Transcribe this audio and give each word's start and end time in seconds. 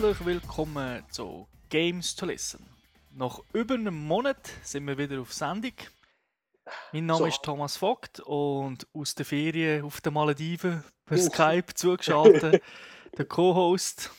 Herzlich 0.00 0.24
willkommen 0.24 1.04
zu 1.10 1.46
Games 1.68 2.16
to 2.16 2.24
Listen. 2.24 2.64
Nach 3.14 3.38
über 3.52 3.74
einem 3.74 3.94
Monat 3.94 4.48
sind 4.62 4.86
wir 4.86 4.96
wieder 4.96 5.20
auf 5.20 5.34
Sendung. 5.34 5.74
Mein 6.94 7.04
Name 7.04 7.18
So. 7.18 7.26
ist 7.26 7.42
Thomas 7.42 7.76
Vogt 7.76 8.20
und 8.20 8.86
aus 8.94 9.14
der 9.14 9.26
Ferien 9.26 9.84
auf 9.84 10.00
den 10.00 10.14
Malediven 10.14 10.82
per 11.04 11.18
Skype 11.18 11.74
zugeschaltet 11.74 12.62
der 13.18 13.24
Co-Host 13.26 14.10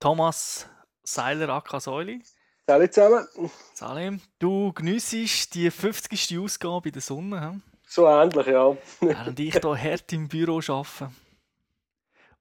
Thomas 0.00 0.66
Seiler 1.04 1.50
Akasäuli. 1.50 2.24
Salut 2.66 2.92
zusammen. 2.92 3.28
Salim, 3.74 4.20
du 4.40 4.72
geniessest 4.72 5.54
die 5.54 5.70
50. 5.70 6.36
Ausgabe 6.36 6.88
in 6.88 6.94
der 6.94 7.02
Sonne, 7.02 7.40
hä? 7.40 7.60
So 7.86 8.08
ähnlich, 8.08 8.46
ja. 8.48 8.76
während 8.98 9.38
ich 9.38 9.56
hier 9.56 9.62
hart 9.62 10.12
im 10.12 10.26
Büro 10.26 10.60
arbeite. 10.66 11.12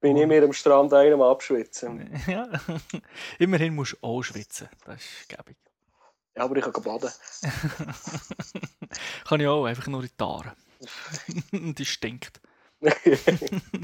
Bin 0.01 0.15
ich 0.15 0.27
mir 0.27 0.43
am 0.43 0.53
Strand 0.53 0.93
einem 0.93 1.21
abschwitzen. 1.21 2.09
Ja. 2.27 2.47
Immerhin 3.37 3.75
musst 3.75 3.93
du 3.93 3.97
auch 4.01 4.21
schwitzen, 4.21 4.69
das 4.85 5.01
ist 5.01 5.29
gäbig. 5.29 5.57
Ja, 6.35 6.43
aber 6.43 6.55
ich 6.55 6.63
kann 6.63 6.83
baden. 6.83 7.09
Kann 9.27 9.41
ich 9.41 9.47
auch, 9.47 9.65
einfach 9.65 9.87
nur 9.87 10.03
in 10.03 10.09
die 10.09 10.23
Haare. 10.23 10.55
Die 11.51 11.85
stinkt. 11.85 12.39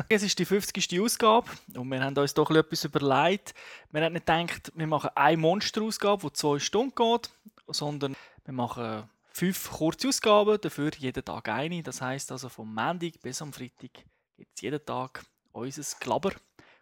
Es 0.07 0.23
ist 0.23 0.39
die 0.39 0.45
50. 0.45 1.01
Ausgabe 1.01 1.49
und 1.75 1.89
wir 1.89 2.01
haben 2.01 2.17
uns 2.17 2.33
doch 2.33 2.49
etwas 2.52 2.85
überlegt. 2.85 3.53
Wir 3.91 4.05
haben 4.05 4.13
nicht 4.13 4.25
gedacht, 4.25 4.71
wir 4.73 4.88
machen 4.88 5.09
eine 5.16 5.35
Monsterausgabe, 5.35 6.27
die 6.27 6.33
zwei 6.33 6.59
Stunden 6.59 6.95
geht, 6.95 7.29
sondern 7.67 8.16
wir 8.45 8.53
machen 8.53 9.09
fünf 9.33 9.69
kurze 9.69 10.07
Ausgaben, 10.07 10.61
dafür 10.61 10.91
jeden 10.97 11.25
Tag 11.25 11.50
eine. 11.50 11.83
Das 11.83 12.00
heißt 12.00 12.31
also 12.31 12.47
vom 12.47 12.73
Montag 12.73 13.19
bis 13.22 13.41
am 13.41 13.52
Freitag 13.52 13.91
gibt 14.38 14.52
es 14.55 14.61
jeden 14.61 14.85
Tag 14.85 15.25
unser 15.56 15.98
Glaber. 16.00 16.31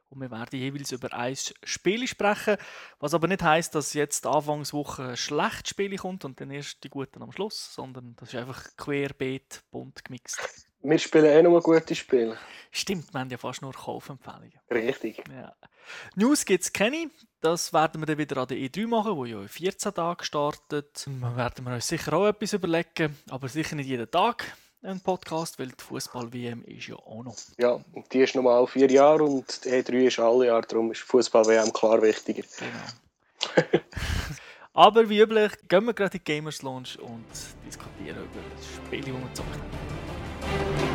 Und 0.09 0.21
wir 0.21 0.29
werden 0.29 0.59
jeweils 0.59 0.91
über 0.91 1.11
ein 1.13 1.35
Spiel 1.63 2.07
sprechen, 2.07 2.57
was 2.99 3.15
aber 3.15 3.27
nicht 3.27 3.41
heißt, 3.41 3.73
dass 3.73 3.93
jetzt 3.93 4.27
Anfangswoche 4.27 5.09
ein 5.09 5.17
schlechtes 5.17 5.69
Spiel 5.69 5.97
kommt 5.97 6.23
und 6.23 6.39
dann 6.39 6.51
erst 6.51 6.83
die 6.83 6.89
guten 6.89 7.23
am 7.23 7.31
Schluss, 7.31 7.73
sondern 7.73 8.15
das 8.17 8.29
ist 8.29 8.35
einfach 8.35 8.63
querbeet, 8.77 9.63
bunt 9.71 10.05
gemixt. 10.05 10.67
Wir 10.81 10.99
spielen 10.99 11.25
eh 11.25 11.41
nur 11.41 11.61
gute 11.63 11.95
Spiele. 11.95 12.37
Stimmt, 12.69 13.11
wir 13.11 13.21
haben 13.21 13.29
ja 13.29 13.37
fast 13.37 13.61
nur 13.61 13.71
Kaufempfehlungen. 13.71 14.59
Richtig. 14.69 15.23
Ja. 15.29 15.55
News 16.15 16.45
gibt 16.45 16.63
es 16.63 16.73
keine. 16.73 17.09
Das 17.41 17.73
werden 17.73 18.01
wir 18.01 18.05
dann 18.05 18.17
wieder 18.17 18.37
an 18.37 18.47
der 18.47 18.57
E3 18.57 18.87
machen, 18.87 19.15
wo 19.15 19.25
ja 19.25 19.41
in 19.41 19.47
14 19.47 19.93
Tagen 19.93 20.23
startet. 20.23 21.07
Da 21.07 21.35
werden 21.35 21.65
wir 21.65 21.73
uns 21.73 21.87
sicher 21.87 22.13
auch 22.13 22.27
etwas 22.27 22.53
überlegen, 22.53 23.17
aber 23.29 23.47
sicher 23.47 23.75
nicht 23.75 23.87
jeden 23.87 24.09
Tag 24.11 24.45
ein 24.83 24.99
Podcast, 24.99 25.57
weil 25.59 25.67
die 25.67 25.83
Fußball-WM 25.83 26.63
ist 26.65 26.87
ja 26.87 26.95
auch 26.95 27.23
noch. 27.23 27.35
Ja, 27.57 27.79
und 27.93 28.11
die 28.11 28.19
ist 28.19 28.35
nochmal 28.35 28.65
vier 28.67 28.91
Jahre 28.91 29.23
und 29.23 29.65
die 29.65 29.69
E3 29.69 30.07
ist 30.07 30.19
alle 30.19 30.47
Jahre, 30.47 30.65
darum 30.67 30.91
ist 30.91 31.01
Fußball-WM 31.01 31.71
klar 31.73 32.01
wichtiger. 32.01 32.43
Genau. 32.59 33.67
aber 34.73 35.09
wie 35.09 35.21
üblich 35.21 35.51
gehen 35.67 35.85
wir 35.85 35.93
gerade 35.93 36.17
in 36.17 36.23
die 36.23 36.31
Gamers 36.33 36.61
Lounge 36.61 36.97
und 37.01 37.25
diskutieren 37.65 38.17
über 38.17 38.41
das 38.55 38.65
Spiel, 38.65 39.01
das 39.01 39.07
wir 39.07 39.33
zocken. 39.33 40.92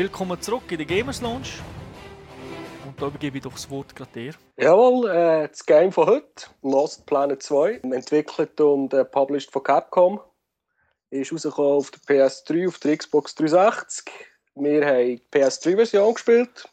Willkommen 0.00 0.40
zurück 0.40 0.62
in 0.70 0.78
der 0.78 0.86
Gamers 0.86 1.20
Lounge. 1.20 1.60
Und 2.86 2.98
da 2.98 3.08
übergebe 3.08 3.36
ich 3.36 3.42
doch 3.42 3.52
das 3.52 3.68
Wort 3.68 3.94
gerade 3.94 4.10
dir. 4.12 4.34
Jawohl, 4.56 5.10
äh, 5.10 5.46
das 5.46 5.66
Game 5.66 5.92
von 5.92 6.06
heute, 6.06 6.46
Lost 6.62 7.04
Planet 7.04 7.42
2, 7.42 7.80
entwickelt 7.82 8.58
und 8.62 8.94
äh, 8.94 9.04
published 9.04 9.52
von 9.52 9.62
Capcom, 9.62 10.18
ist 11.10 11.30
rausgekommen 11.30 11.72
auf 11.72 11.90
der 11.90 12.00
PS3, 12.00 12.68
auf 12.68 12.78
der 12.78 12.96
Xbox 12.96 13.34
360. 13.34 14.10
Wir 14.54 14.86
haben 14.86 15.04
die 15.04 15.22
PS3-Version 15.30 16.14
gespielt. 16.14 16.66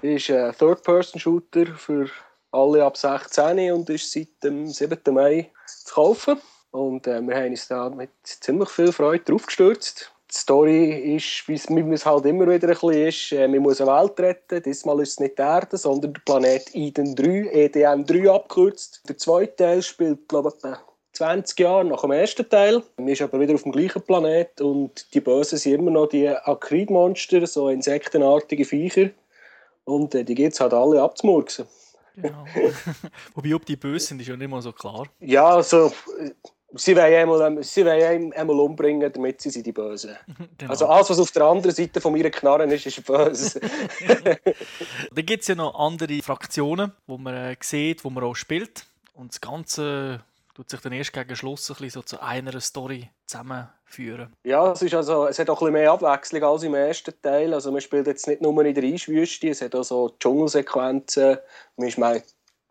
Ist 0.00 0.30
ein 0.30 0.56
Third-Person-Shooter 0.56 1.66
für 1.74 2.08
alle 2.52 2.82
ab 2.82 2.96
16 2.96 3.70
und 3.70 3.90
ist 3.90 4.10
seit 4.10 4.42
dem 4.42 4.66
7. 4.66 5.12
Mai 5.12 5.52
zu 5.66 5.94
kaufen. 5.94 6.40
Und 6.70 7.06
äh, 7.06 7.20
wir 7.20 7.36
haben 7.36 7.50
uns 7.50 7.68
da 7.68 7.90
mit 7.90 8.12
ziemlich 8.22 8.70
viel 8.70 8.92
Freude 8.92 9.24
drauf 9.24 9.44
gestürzt. 9.44 10.10
Die 10.32 10.36
Story 10.36 11.16
ist, 11.16 11.48
wie 11.48 11.54
es 11.54 12.06
halt 12.06 12.24
immer 12.24 12.46
wieder 12.48 12.68
ein 12.68 12.74
bisschen 12.74 13.08
ist, 13.08 13.32
äh, 13.32 13.48
man 13.48 13.60
muss 13.60 13.80
eine 13.80 13.90
Welt 13.90 14.20
retten. 14.20 14.62
Diesmal 14.62 15.00
ist 15.00 15.12
es 15.12 15.20
nicht 15.20 15.38
die 15.38 15.42
Erde, 15.42 15.76
sondern 15.76 16.12
der 16.12 16.20
Planet 16.20 16.72
Eden 16.72 17.16
3, 17.16 17.50
EDM 17.52 18.04
3 18.04 18.30
abgekürzt. 18.30 19.02
Der 19.08 19.18
zweite 19.18 19.56
Teil 19.56 19.82
spielt, 19.82 20.28
glaube 20.28 20.50
ich, 20.50 20.64
etwa 20.64 20.78
20 21.14 21.58
Jahre 21.58 21.84
nach 21.84 22.02
dem 22.02 22.12
ersten 22.12 22.48
Teil. 22.48 22.82
Man 22.96 23.08
ist 23.08 23.22
aber 23.22 23.40
wieder 23.40 23.54
auf 23.54 23.64
dem 23.64 23.72
gleichen 23.72 24.02
Planet 24.02 24.60
und 24.60 25.12
die 25.14 25.20
Bösen 25.20 25.58
sind 25.58 25.74
immer 25.74 25.90
noch 25.90 26.06
die 26.06 26.28
Akridmonster, 26.28 27.44
so 27.46 27.68
insektenartige 27.68 28.64
Viecher. 28.64 29.10
Und 29.84 30.14
äh, 30.14 30.24
die 30.24 30.36
geht 30.36 30.52
es 30.52 30.60
halt 30.60 30.72
alle 30.72 31.02
abzumurksen. 31.02 31.66
Genau. 32.14 32.44
Wobei, 33.34 33.54
ob 33.54 33.66
die 33.66 33.76
böse 33.76 34.06
sind, 34.06 34.20
ist 34.20 34.28
ja 34.28 34.36
nicht 34.36 34.50
mal 34.50 34.62
so 34.62 34.72
klar. 34.72 35.08
Ja, 35.20 35.48
also, 35.56 35.92
äh, 36.18 36.30
sie 36.74 36.96
wollen 36.96 37.14
einmal, 37.14 37.62
sie 37.62 37.84
wollen 37.84 38.02
einen 38.02 38.32
einmal 38.32 38.60
umbringen, 38.60 39.12
damit 39.12 39.40
sie 39.40 39.50
sind 39.50 39.66
die 39.66 39.72
Bösen. 39.72 40.16
Genau. 40.58 40.72
Also 40.72 40.86
alles, 40.86 41.08
was 41.10 41.18
auf 41.18 41.30
der 41.30 41.44
anderen 41.44 41.74
Seite 41.74 42.00
von 42.00 42.12
meiner 42.12 42.30
Knarren 42.30 42.70
ist, 42.70 42.84
ist 42.84 43.04
böse. 43.04 43.60
Dann 45.14 45.26
gibt 45.26 45.42
es 45.42 45.48
ja 45.48 45.54
noch 45.54 45.78
andere 45.78 46.20
Fraktionen, 46.22 46.92
wo 47.06 47.16
man 47.16 47.34
äh, 47.34 47.56
sieht, 47.60 48.04
wo 48.04 48.10
man 48.10 48.24
auch 48.24 48.34
spielt. 48.34 48.84
Und 49.14 49.32
das 49.32 49.40
Ganze 49.40 50.22
tut 50.54 50.68
sich 50.68 50.80
dann 50.80 50.92
erst 50.92 51.12
gegen 51.12 51.34
Schluss 51.36 51.70
ein 51.70 51.74
bisschen 51.74 51.90
so 51.90 52.02
zu 52.02 52.22
einer 52.22 52.60
Story 52.60 53.08
zusammenführen. 53.24 54.32
ja, 54.44 54.72
es, 54.72 54.82
ist 54.82 54.94
also, 54.94 55.26
es 55.26 55.38
hat 55.38 55.48
auch 55.48 55.62
ein 55.62 55.72
bisschen 55.72 55.72
mehr 55.72 55.92
Abwechslung 55.92 56.42
als 56.42 56.62
im 56.62 56.74
ersten 56.74 57.14
Teil. 57.22 57.54
Also 57.54 57.72
man 57.72 57.80
spielt 57.80 58.06
jetzt 58.06 58.26
nicht 58.26 58.42
nur 58.42 58.64
in 58.64 58.74
der 58.74 58.84
Eiswüste, 58.84 59.48
es 59.48 59.62
hat 59.62 59.74
auch 59.74 59.84
so 59.84 60.14
Dschungelsequenzen. 60.18 61.38
Man, 61.76 61.88
ist 61.88 61.98
mal, 61.98 62.22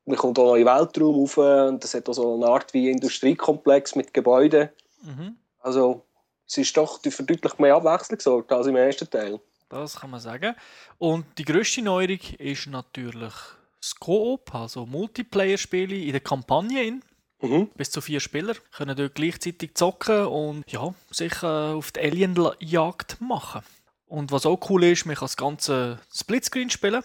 man 0.09 0.17
kommt 0.17 0.39
auch 0.39 0.45
noch 0.45 0.55
in 0.55 0.65
den 0.65 0.73
Weltraum 0.73 1.15
rauf 1.15 1.37
und 1.37 1.83
es 1.83 1.93
hat 1.93 2.09
auch 2.09 2.13
so 2.13 2.33
eine 2.33 2.47
Art 2.47 2.73
wie 2.73 2.89
Industriekomplex 2.89 3.95
mit 3.95 4.11
Gebäuden. 4.13 4.69
Mhm. 5.03 5.35
Also 5.59 6.03
es 6.47 6.57
ist 6.57 6.75
doch 6.75 6.99
die 6.99 7.11
verdeutlicht 7.11 7.59
mehr 7.59 7.75
Abwechslung 7.75 8.17
gesorgt 8.17 8.51
als 8.51 8.65
im 8.67 8.75
ersten 8.75 9.09
Teil. 9.09 9.39
Das 9.69 9.99
kann 9.99 10.09
man 10.09 10.19
sagen. 10.19 10.55
Und 10.97 11.25
die 11.37 11.45
grösste 11.45 11.83
Neuerung 11.83 12.19
ist 12.39 12.65
natürlich 12.65 13.33
das 13.79 13.95
Koop, 13.99 14.53
also 14.55 14.87
Multiplayer-Spiele 14.87 15.95
in 15.95 16.11
der 16.11 16.21
Kampagne. 16.21 16.99
Mhm. 17.41 17.69
Bis 17.77 17.91
zu 17.91 18.01
vier 18.01 18.19
Spieler 18.19 18.55
können 18.75 18.97
dort 18.97 19.13
gleichzeitig 19.13 19.75
zocken 19.75 20.25
und 20.25 20.69
ja, 20.71 20.93
sich 21.11 21.43
äh, 21.43 21.45
auf 21.45 21.91
die 21.91 22.01
Alien-Jagd 22.01 23.21
machen. 23.21 23.61
Und 24.07 24.31
was 24.31 24.47
auch 24.47 24.59
cool 24.71 24.85
ist, 24.85 25.05
man 25.05 25.15
kann 25.15 25.25
das 25.25 25.37
Ganze 25.37 25.99
Splitscreen 26.11 26.71
spielen. 26.71 27.03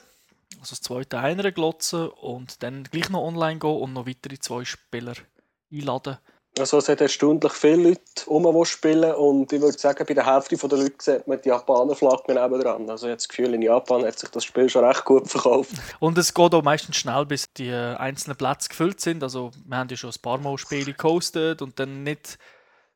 Also 0.64 0.76
das 0.76 0.80
zweite 0.80 1.18
einer 1.18 1.52
glotzen 1.52 2.08
und 2.08 2.62
dann 2.62 2.84
gleich 2.84 3.10
noch 3.10 3.20
online 3.20 3.58
gehen 3.58 3.76
und 3.76 3.92
noch 3.92 4.06
weitere 4.06 4.38
zwei 4.38 4.64
Spieler 4.64 5.12
einladen. 5.70 6.16
Also 6.58 6.78
es 6.78 6.88
hat 6.88 7.02
erstaunlich 7.02 7.52
viele 7.52 7.90
Leute 7.90 8.00
rum, 8.28 8.50
die 8.50 8.64
spielen 8.64 9.14
und 9.14 9.52
ich 9.52 9.60
würde 9.60 9.78
sagen, 9.78 10.06
bei 10.08 10.14
der 10.14 10.24
Hälfte 10.24 10.56
der 10.56 10.78
Leute 10.78 10.94
sieht 11.00 11.28
man 11.28 11.38
die 11.42 11.50
Japaner-Flagge 11.50 12.32
nebendran. 12.32 12.88
Also 12.88 13.08
ich 13.08 13.10
habe 13.10 13.16
das 13.16 13.28
Gefühl, 13.28 13.52
in 13.52 13.60
Japan 13.60 14.06
hat 14.06 14.18
sich 14.18 14.30
das 14.30 14.42
Spiel 14.42 14.70
schon 14.70 14.86
recht 14.86 15.04
gut 15.04 15.28
verkauft. 15.28 15.72
Und 16.00 16.16
es 16.16 16.32
geht 16.32 16.54
auch 16.54 16.62
meistens 16.62 16.96
schnell, 16.96 17.26
bis 17.26 17.52
die 17.52 17.70
einzelnen 17.70 18.38
Plätze 18.38 18.70
gefüllt 18.70 19.02
sind. 19.02 19.22
Also 19.22 19.50
wir 19.66 19.76
haben 19.76 19.90
ja 19.90 19.98
schon 19.98 20.12
ein 20.12 20.22
paar 20.22 20.38
Mal 20.38 20.56
Spiele 20.56 20.94
gehostet 20.94 21.60
und 21.60 21.78
dann 21.78 22.04
nicht 22.04 22.38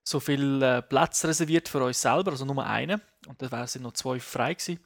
so 0.04 0.20
viele 0.20 0.78
äh, 0.78 0.80
Plätze 0.80 1.28
reserviert 1.28 1.68
für 1.68 1.84
uns 1.84 2.00
selber, 2.00 2.30
also 2.30 2.46
nur 2.46 2.64
einen. 2.64 3.02
Und 3.26 3.42
dann 3.42 3.66
sind 3.66 3.82
noch 3.82 3.92
zwei 3.92 4.18
frei 4.20 4.54
gewesen. 4.54 4.80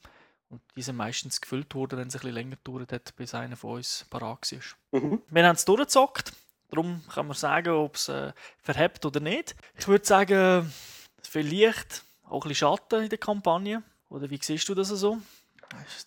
Und 0.53 0.61
die 0.77 0.83
sind 0.83 0.97
meistens 0.97 1.41
gefüllt 1.41 1.75
worden, 1.75 1.99
wenn 1.99 2.09
es 2.09 2.15
ein 2.15 2.21
bisschen 2.21 2.35
länger 2.35 2.57
gedauert 2.57 2.93
hat, 2.93 3.17
bis 3.17 3.35
einer 3.35 3.57
von 3.57 3.77
uns 3.77 4.05
parat 4.11 4.53
war. 4.53 5.01
Mhm. 5.01 5.23
Wir 5.31 5.47
haben 5.47 5.57
es 5.57 5.65
durchgezockt. 5.65 6.35
Darum 6.69 7.03
kann 7.13 7.27
man 7.27 7.35
sagen, 7.35 7.71
ob 7.71 7.97
es 7.97 8.11
äh, 8.11 8.33
verhebt 8.61 9.07
oder 9.07 9.19
nicht. 9.21 9.57
Ich 9.79 9.89
würde 9.89 10.05
sagen, 10.05 10.71
viel 11.23 11.47
Licht, 11.47 12.05
auch 12.25 12.45
ein 12.45 12.49
bisschen 12.49 12.69
Schatten 12.69 13.05
in 13.05 13.09
der 13.09 13.17
Kampagne. 13.17 13.83
Oder 14.11 14.29
wie 14.29 14.39
siehst 14.43 14.69
du 14.69 14.75
das 14.75 14.89
so? 14.89 15.17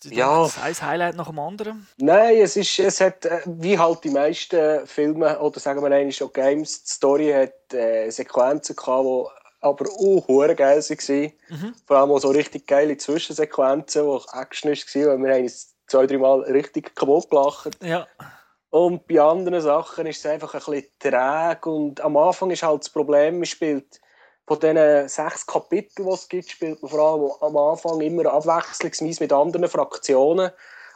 Ja. 0.03 0.47
Ein 0.61 0.79
Highlight 0.79 1.15
nach 1.15 1.29
dem 1.29 1.39
anderen? 1.39 1.87
Nein, 1.97 2.37
es, 2.37 2.55
ist, 2.55 2.77
es 2.77 3.01
hat, 3.01 3.25
äh, 3.25 3.41
wie 3.47 3.79
halt 3.79 4.03
die 4.03 4.11
meisten 4.11 4.85
Filme, 4.85 5.39
oder 5.39 5.59
sagen 5.59 5.81
wir 5.81 5.91
eigentlich 5.91 6.17
schon 6.17 6.31
Games, 6.31 6.83
die 6.83 6.91
Story 6.91 7.31
hat 7.31 7.73
äh, 7.73 8.11
Sequenzen 8.11 8.75
gehabt, 8.75 9.07
die 9.07 9.44
aber 9.65 9.89
auch 9.89 10.55
geil 10.55 10.81
waren. 10.81 11.31
Mhm. 11.49 11.73
Vor 11.85 11.97
allem 11.97 12.11
auch 12.11 12.19
so 12.19 12.29
richtig 12.29 12.67
geile 12.67 12.97
Zwischensequenzen, 12.97 14.05
wo 14.05 14.21
Action 14.33 14.71
war, 14.71 15.07
weil 15.07 15.23
wir 15.23 15.33
haben 15.33 15.43
uns 15.43 15.75
zwei, 15.87 16.05
drei 16.05 16.17
Mal 16.17 16.41
richtig 16.41 16.95
kaputt 16.95 17.29
gelacht. 17.29 17.77
Ja. 17.81 18.07
Und 18.69 19.07
bei 19.07 19.21
anderen 19.21 19.61
Sachen 19.61 20.05
ist 20.05 20.19
es 20.19 20.25
einfach 20.25 20.53
ein 20.53 20.59
bisschen 20.59 20.91
träge 20.99 21.69
und 21.69 22.01
am 22.01 22.17
Anfang 22.17 22.51
ist 22.51 22.63
halt 22.63 22.81
das 22.81 22.89
Problem, 22.89 23.37
man 23.37 23.45
spielt 23.45 24.01
von 24.47 24.59
diesen 24.59 25.07
sechs 25.07 25.45
Kapiteln, 25.47 26.07
die 26.07 26.13
es 26.13 26.29
gibt, 26.29 26.49
spielt 26.49 26.81
man 26.81 26.91
vor 26.91 26.99
allem 26.99 27.31
am 27.41 27.57
Anfang 27.57 28.01
immer 28.01 28.31
abwechslungsweise 28.31 29.23
mit 29.23 29.33
anderen 29.33 29.67
Fraktionen. 29.67 30.51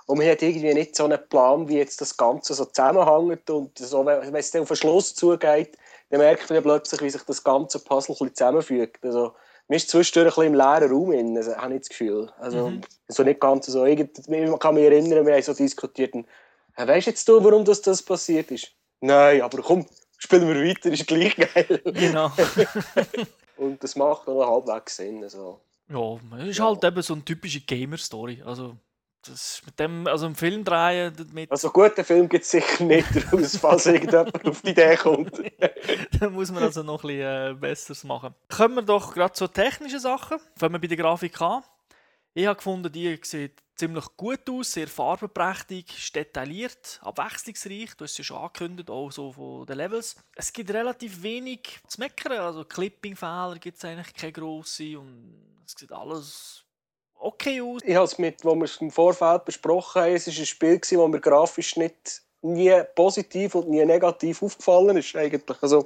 Und 0.06 0.18
man 0.18 0.28
hat 0.28 0.42
irgendwie 0.42 0.74
nicht 0.74 0.96
so 0.96 1.06
einen 1.06 1.20
Plan, 1.30 1.68
wie 1.68 1.78
jetzt 1.78 2.02
das 2.02 2.18
Ganze 2.18 2.54
so 2.54 2.66
zusammenhängt. 2.66 3.50
Und 3.50 3.78
so, 3.78 4.06
wenn 4.06 4.36
es 4.36 4.52
dann 4.52 4.64
auf 4.64 4.68
den 4.68 4.78
Schluss 4.78 5.16
zugeht, 5.16 5.78
dann 6.10 6.20
merkt 6.20 6.50
man 6.50 6.56
ja 6.56 6.62
plötzlich, 6.62 7.02
wie 7.02 7.10
sich 7.10 7.24
das 7.24 7.44
ganze 7.44 7.80
Puzzle 7.80 8.16
ein 8.16 8.18
bisschen 8.18 8.36
zusammenfügt. 8.36 9.06
Also, 9.06 9.34
man 9.68 9.76
ist 9.76 9.90
zwischendurch 9.90 10.38
ein 10.38 10.52
bisschen 10.52 10.54
im 10.54 10.60
leeren 10.60 10.92
Raum, 10.92 11.12
drin, 11.12 11.38
also, 11.38 11.56
habe 11.56 11.74
ich 11.74 11.82
das 11.82 11.90
Gefühl. 11.90 12.32
Also, 12.40 12.70
mhm. 12.70 12.82
so 13.08 13.24
nicht 13.24 13.40
ganz 13.40 13.68
so. 13.68 13.86
Ich 13.86 14.08
kann 14.60 14.76
mich 14.76 14.84
erinnern, 14.86 15.26
wir 15.26 15.34
haben 15.34 15.42
so 15.42 15.54
diskutiert, 15.54 16.14
weißt 16.76 17.08
jetzt 17.08 17.28
du, 17.28 17.44
warum 17.44 17.66
das, 17.66 17.82
das 17.82 18.02
passiert 18.02 18.52
ist? 18.52 18.72
Nein, 19.02 19.42
aber 19.42 19.62
komm, 19.62 19.86
spielen 20.18 20.48
wir 20.48 20.68
weiter, 20.68 20.92
ist 20.92 21.08
gleich 21.08 21.36
geil. 21.36 21.82
Genau. 21.86 22.32
Und 23.58 23.84
das 23.84 23.96
macht 23.96 24.28
auch 24.28 24.66
halbwegs 24.66 24.96
Sinn. 24.96 25.24
Also. 25.24 25.60
Ja, 25.90 26.18
es 26.42 26.50
ist 26.50 26.58
ja. 26.58 26.66
halt 26.66 26.84
eben 26.84 27.02
so 27.02 27.14
eine 27.14 27.26
typische 27.26 27.62
Gamer-Story. 27.62 28.44
Also, 28.46 28.78
das 29.24 29.62
mit 29.66 29.80
dem, 29.80 30.08
also 30.08 30.28
im 30.28 30.36
Film 30.36 30.64
drehen. 30.64 31.14
Mit 31.34 31.52
also 31.52 31.70
guten 31.72 32.04
Film 32.04 32.30
gibt 32.30 32.44
es 32.46 32.52
sicher 32.52 32.84
nicht 32.84 33.08
daraus, 33.16 33.58
falls 33.58 33.86
irgendjemand 33.86 34.48
auf 34.48 34.62
die 34.62 34.72
Idee 34.72 34.96
kommt. 34.96 35.32
da 36.20 36.30
muss 36.30 36.52
man 36.52 36.64
also 36.64 36.84
noch 36.84 37.04
ein 37.04 37.08
bisschen 37.08 37.52
äh, 37.52 37.54
Besseres 37.60 38.04
machen. 38.04 38.34
Kommen 38.50 38.76
wir 38.76 38.82
doch 38.84 39.14
gerade 39.14 39.34
zu 39.34 39.48
technischen 39.48 40.00
Sachen. 40.00 40.38
Fangen 40.58 40.74
wir 40.74 40.80
bei 40.80 40.88
der 40.88 40.98
Grafik 40.98 41.40
an. 41.42 41.64
Ich 42.34 42.46
habe 42.46 42.56
gefunden, 42.56 42.92
die 42.92 43.20
sieht 43.24 43.62
ziemlich 43.76 44.06
gut 44.18 44.50
aus, 44.50 44.74
sehr 44.74 44.88
farbenprächtig, 44.88 46.12
detailliert, 46.12 47.00
abwechslungsreich. 47.02 47.96
Du 47.96 48.04
hast 48.04 48.12
es 48.12 48.18
ja 48.20 48.24
schon 48.26 48.38
angekündigt, 48.38 48.90
auch 48.90 49.12
so 49.12 49.32
von 49.32 49.66
den 49.66 49.78
Levels. 49.78 50.16
Es 50.36 50.54
gibt 50.54 50.70
relativ 50.72 51.24
wenig 51.24 51.80
zu 51.88 52.00
meckern, 52.00 52.40
also 52.40 52.66
Clipping-Fehler 52.66 53.58
gibt 53.60 53.78
es 53.78 53.86
eigentlich 53.86 54.14
keine 54.14 54.34
grossen 54.34 54.98
und 54.98 55.64
es 55.66 55.74
sieht 55.78 55.92
alles 55.92 56.66
okay 57.20 57.62
aus. 57.62 57.82
Ich 57.84 57.96
habe 57.96 58.06
es 58.06 58.18
mit, 58.18 58.44
wo 58.44 58.56
wir 58.56 58.66
es 58.66 58.78
im 58.78 58.92
Vorfeld 58.92 59.46
besprochen 59.46 60.02
haben, 60.02 60.16
es 60.16 60.28
war 60.28 60.34
ein 60.34 60.46
Spiel, 60.46 60.80
das 60.80 60.92
mir 60.92 61.20
grafisch 61.20 61.76
nicht 61.76 62.22
nie 62.42 62.82
positiv 62.96 63.56
und 63.56 63.70
nie 63.70 63.86
negativ 63.86 64.42
aufgefallen 64.42 64.98
ist 64.98 65.16
eigentlich. 65.16 65.58
Also, 65.62 65.86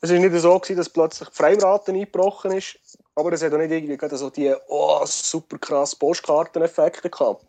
es 0.00 0.10
war 0.10 0.18
nicht 0.18 0.40
so, 0.40 0.58
gewesen, 0.58 0.76
dass 0.76 0.88
plötzlich 0.88 1.28
die 1.28 1.36
Framerate 1.36 1.92
eingebrochen 1.92 2.52
ist, 2.52 2.78
aber 3.14 3.32
es 3.32 3.42
hat 3.42 3.52
auch 3.52 3.58
nicht 3.58 3.70
irgendwie 3.70 4.16
so 4.16 4.30
die 4.30 4.54
oh, 4.68 5.04
super 5.04 5.58
krass 5.58 5.94
Postkarteneffekte 5.94 7.10
gehabt. 7.10 7.44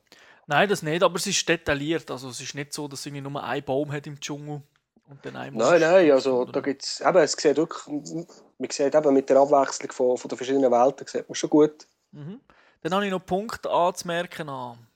Nein, 0.46 0.68
das 0.68 0.84
nicht, 0.84 1.04
aber 1.04 1.16
es 1.16 1.28
ist 1.28 1.48
detailliert. 1.48 2.10
Also 2.12 2.30
es 2.30 2.42
ist 2.42 2.54
nicht 2.54 2.74
so, 2.74 2.88
dass 2.88 3.06
irgendwie 3.06 3.22
nur 3.22 3.42
ein 3.42 3.64
Baum 3.64 3.92
hat 3.92 4.06
im 4.08 4.20
Dschungel 4.20 4.62
und 5.08 5.26
dann 5.26 5.36
ein 5.38 5.54
Nein, 5.54 5.80
nein, 5.80 6.12
also 6.12 6.42
oder? 6.42 6.52
da 6.52 6.60
gibt's, 6.60 7.00
eben, 7.00 7.18
es 7.18 7.34
sieht 7.34 7.56
wirklich, 7.56 7.88
man 7.88 8.70
sieht 8.70 8.94
eben 8.94 9.14
mit 9.14 9.30
der 9.30 9.38
Abwechslung 9.38 9.92
von, 9.92 10.18
von 10.18 10.30
den 10.30 10.38
verschiedenen 10.38 10.72
Welten, 10.72 11.08
sieht 11.08 11.28
man 11.30 11.36
schon 11.36 11.50
gut. 11.50 11.88
Mhm. 12.12 12.42
Dann 12.84 12.94
habe 12.94 13.06
ich 13.06 13.12
noch 13.12 13.20
einen 13.20 13.26
Punkt 13.26 13.66
anzumerken 13.66 14.50
an 14.50 14.88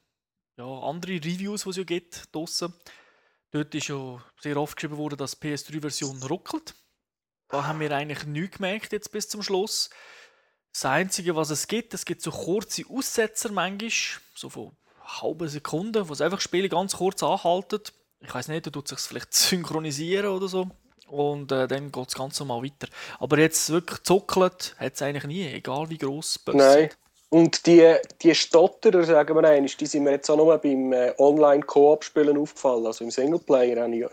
ja, 0.58 0.66
andere 0.66 1.14
Reviews, 1.14 1.64
die 1.64 1.70
es 1.70 1.78
ja 1.78 1.84
gibt 1.84 2.36
draussen. 2.36 2.74
Dort 3.52 3.74
ist 3.74 3.88
ja 3.88 4.22
sehr 4.42 4.58
oft 4.58 4.76
geschrieben 4.76 4.98
worden, 4.98 5.18
dass 5.18 5.40
die 5.40 5.48
PS3-Version 5.48 6.22
ruckelt. 6.24 6.76
Da 7.48 7.66
haben 7.66 7.80
wir 7.80 7.92
eigentlich 7.92 8.26
nichts 8.26 8.58
gemerkt 8.58 8.92
jetzt 8.92 9.12
bis 9.12 9.30
zum 9.30 9.42
Schluss. 9.42 9.90
Das 10.74 10.84
Einzige, 10.84 11.36
was 11.36 11.50
es 11.50 11.68
gibt, 11.68 11.94
es 11.94 12.04
gibt 12.04 12.22
so 12.22 12.32
kurze 12.32 12.84
Aussetzer 12.90 13.52
manchmal, 13.52 13.90
so 14.36 14.50
von 14.50 14.76
halben 15.00 15.48
Sekunden, 15.48 16.10
wo 16.10 16.14
es 16.14 16.20
einfach 16.20 16.42
Spiele 16.42 16.68
ganz 16.68 16.98
kurz 16.98 17.24
anhalten. 17.24 17.82
Ich 18.20 18.34
weiß 18.34 18.50
nicht, 18.50 18.68
da 18.68 18.72
tut 18.72 18.90
sich 18.90 19.00
vielleicht 19.00 19.34
synchronisieren 19.34 20.28
oder 20.28 20.50
so. 20.50 20.70
Und 21.08 21.54
äh, 21.54 21.70
dann 21.70 21.90
geht 21.90 22.08
das 22.08 22.16
Ganze 22.16 22.44
mal 22.44 22.62
weiter. 22.62 22.90
Aber 23.20 23.40
jetzt 23.40 23.70
wirklich 23.70 24.04
zuckelt, 24.04 24.76
hat 24.78 24.96
es 24.96 25.02
eigentlich 25.02 25.24
nie, 25.24 25.48
egal 25.48 25.90
wie 25.90 25.98
gross 25.98 26.38
es 26.46 26.54
Nein. 26.54 26.90
Und 27.30 27.66
die, 27.66 27.96
die 28.22 28.34
Stotterer, 28.34 29.04
sagen 29.04 29.36
wir 29.36 29.44
einmal, 29.50 29.70
die 29.70 29.86
sind 29.86 30.04
mir 30.04 30.12
jetzt 30.12 30.30
auch 30.30 30.38
nur 30.38 30.58
beim 30.58 30.94
äh, 30.94 31.14
Online-Koop-Spielen 31.18 32.38
aufgefallen. 32.38 32.86
Also 32.86 33.04
im 33.04 33.12
Singleplayer 33.12 33.82
habe 33.82 33.96
ich, 33.96 34.06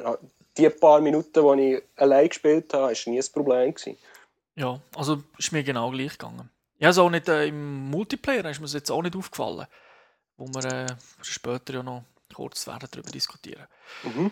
die 0.56 0.68
paar 0.68 1.00
Minuten, 1.00 1.58
die 1.58 1.74
ich 1.74 1.82
allein 1.96 2.28
gespielt 2.28 2.72
habe, 2.74 2.92
war 2.92 3.12
nie 3.12 3.20
ein 3.20 3.32
Problem. 3.32 3.74
Gewesen. 3.74 3.96
Ja, 4.56 4.80
also 4.96 5.22
ist 5.38 5.52
mir 5.52 5.62
genau 5.62 5.90
gleich 5.90 6.18
gegangen. 6.18 6.50
Ja, 6.78 6.92
so 6.92 7.08
nicht 7.08 7.28
äh, 7.28 7.46
im 7.46 7.90
Multiplayer 7.90 8.44
ist 8.50 8.60
mir 8.60 8.66
jetzt 8.66 8.90
auch 8.90 9.02
nicht 9.02 9.16
aufgefallen, 9.16 9.66
wo 10.36 10.46
wir 10.48 10.64
äh, 10.64 10.86
später 11.22 11.74
ja 11.74 11.82
noch 11.82 12.02
kurz 12.34 12.66
werden 12.66 12.88
darüber 12.90 13.10
diskutieren. 13.10 13.66
Mhm. 14.02 14.30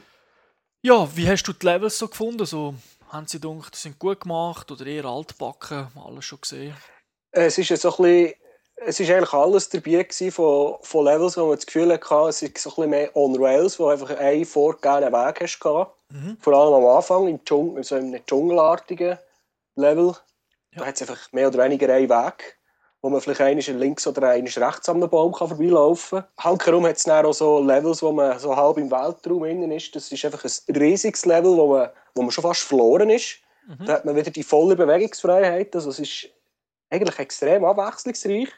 Ja, 0.83 1.09
wie 1.17 1.29
hast 1.29 1.45
du 1.45 1.53
die 1.53 1.65
Levels 1.65 1.99
so 1.99 2.09
gefunden? 2.09 2.45
So, 2.45 2.75
haben 3.09 3.29
sie 3.29 3.39
gedacht, 3.41 3.77
sind 3.77 3.99
gut 3.99 4.21
gemacht 4.21 4.71
oder 4.71 4.85
eher 4.87 5.05
altbacken? 5.05 5.89
Alles 6.05 6.25
schon 6.25 6.41
gesehen? 6.41 6.75
Es 7.31 7.57
ist 7.57 7.81
so 7.81 7.97
ein 7.97 8.03
bisschen, 8.03 8.35
es 8.87 9.01
ist 9.01 9.11
eigentlich 9.11 9.33
alles 9.33 9.69
dabei 9.69 10.05
von, 10.31 10.77
von 10.81 11.05
Levels, 11.05 11.37
wo 11.37 11.47
man 11.47 11.57
das 11.57 11.67
Gefühl 11.67 11.93
hatte, 11.93 12.29
es 12.29 12.43
ist 12.43 12.59
so 12.59 12.71
ein 12.71 12.75
bisschen 12.75 12.91
mehr 12.91 13.17
on 13.17 13.37
Rails, 13.37 13.79
wo 13.79 13.89
einfach 13.89 14.11
einen 14.17 14.45
vorgegebenen 14.45 15.13
Weg 15.13 15.41
hast. 15.41 15.61
Mhm. 16.11 16.37
Vor 16.41 16.55
allem 16.55 16.75
am 16.75 16.87
Anfang, 16.97 17.29
im 17.29 17.45
Dschungel, 17.45 17.85
so 17.85 17.95
einem 17.95 18.25
dschungelartigen 18.27 19.19
Level. 19.77 20.15
Ja. 20.73 20.81
Da 20.81 20.87
hat 20.87 20.95
es 21.01 21.09
einfach 21.09 21.33
mehr 21.33 21.49
oder 21.49 21.65
weniger 21.65 21.93
einen 21.93 22.09
Weg, 22.09 22.59
wo 23.01 23.11
man 23.11 23.21
vielleicht 23.21 23.41
einmal 23.41 23.65
links 23.79 24.07
oder 24.07 24.29
einmal 24.29 24.53
rechts 24.53 24.89
an 24.89 24.97
einem 24.97 25.11
Baum 25.11 25.33
kann 25.33 25.49
vorbeilaufen 25.49 26.21
kann. 26.21 26.45
Handherum 26.45 26.87
hat 26.87 26.97
es 26.97 27.05
dann 27.05 27.27
auch 27.27 27.33
so 27.33 27.61
Levels, 27.61 28.03
wo 28.03 28.13
man 28.13 28.39
so 28.39 28.57
halb 28.57 28.79
im 28.79 28.91
Weltraum 28.91 29.45
innen 29.45 29.73
ist. 29.73 29.95
Das 29.95 30.11
ist 30.11 30.25
einfach 30.25 30.45
ein 30.45 30.77
riesiges 30.77 31.25
Level, 31.25 31.57
wo 31.57 31.67
man, 31.69 31.91
wo 32.15 32.23
man 32.23 32.31
schon 32.31 32.43
fast 32.43 32.63
verloren 32.63 33.11
ist. 33.11 33.39
Mhm. 33.67 33.87
Da 33.87 33.95
hat 33.95 34.05
man 34.05 34.17
wieder 34.17 34.31
die 34.31 34.43
volle 34.43 34.77
Bewegungsfreiheit. 34.77 35.75
Also 35.75 35.91
es 35.91 35.99
ist 35.99 36.29
eigentlich 36.91 37.19
extrem 37.19 37.65
abwechslungsreich. 37.65 38.49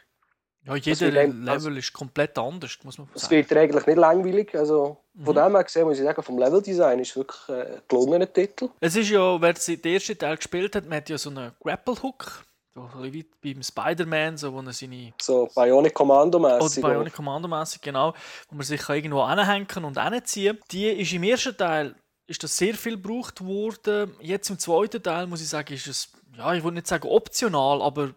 Ja, 0.65 0.75
jeder 0.75 1.11
Level 1.11 1.49
also, 1.49 1.69
ist 1.69 1.93
komplett 1.93 2.37
anders, 2.39 2.79
muss 2.83 2.97
man 2.97 3.07
sagen. 3.07 3.19
Es 3.23 3.29
wird 3.29 3.53
eigentlich 3.53 3.85
nicht 3.85 3.97
langweilig. 3.97 4.55
Also, 4.55 4.97
von 5.23 5.35
mhm. 5.35 5.39
dem 5.39 5.55
her 5.55 5.63
gesehen 5.63 5.87
muss 5.87 5.99
ich 5.99 6.03
sagen, 6.03 6.23
vom 6.23 6.39
Leveldesign 6.39 6.99
ist 6.99 7.11
es 7.11 7.15
wirklich 7.15 7.49
ein 7.49 7.81
gelungener 7.87 8.31
Titel. 8.31 8.69
Es 8.79 8.95
ist 8.95 9.09
ja, 9.09 9.39
wer 9.39 9.53
den 9.53 9.93
ersten 9.93 10.17
Teil 10.17 10.37
gespielt 10.37 10.75
hat, 10.75 10.85
man 10.85 10.97
hat 10.97 11.09
ja 11.09 11.17
so 11.17 11.29
einen 11.29 11.51
Grapple-Hook. 11.61 12.45
So 12.73 12.89
wie 13.03 13.25
beim 13.41 13.63
Spider-Man, 13.63 14.37
so, 14.37 14.51
wo 14.53 14.59
er 14.59 14.73
seine... 14.73 15.13
So 15.21 15.47
Bionic 15.55 15.93
Commando-mässig. 15.93 16.83
Oder 16.83 16.93
Bionic 16.95 17.13
Commando-mässig, 17.13 17.81
genau. 17.81 18.13
Wo 18.49 18.55
man 18.55 18.65
sich 18.65 18.89
irgendwo 18.89 19.21
anhängen 19.21 19.85
und 19.85 19.97
anziehen 19.97 20.59
Die 20.71 20.87
ist 20.87 21.13
im 21.13 21.23
ersten 21.23 21.55
Teil 21.55 21.95
ist 22.27 22.43
das 22.43 22.57
sehr 22.57 22.73
viel 22.73 22.93
gebraucht 22.93 23.45
worden. 23.45 24.15
Jetzt 24.19 24.49
im 24.49 24.59
zweiten 24.59 25.01
Teil, 25.01 25.27
muss 25.27 25.41
ich 25.41 25.47
sagen, 25.47 25.73
ist 25.73 25.87
es, 25.87 26.11
ja, 26.35 26.53
ich 26.53 26.63
würde 26.63 26.75
nicht 26.75 26.87
sagen 26.87 27.07
optional, 27.07 27.81
aber 27.81 28.13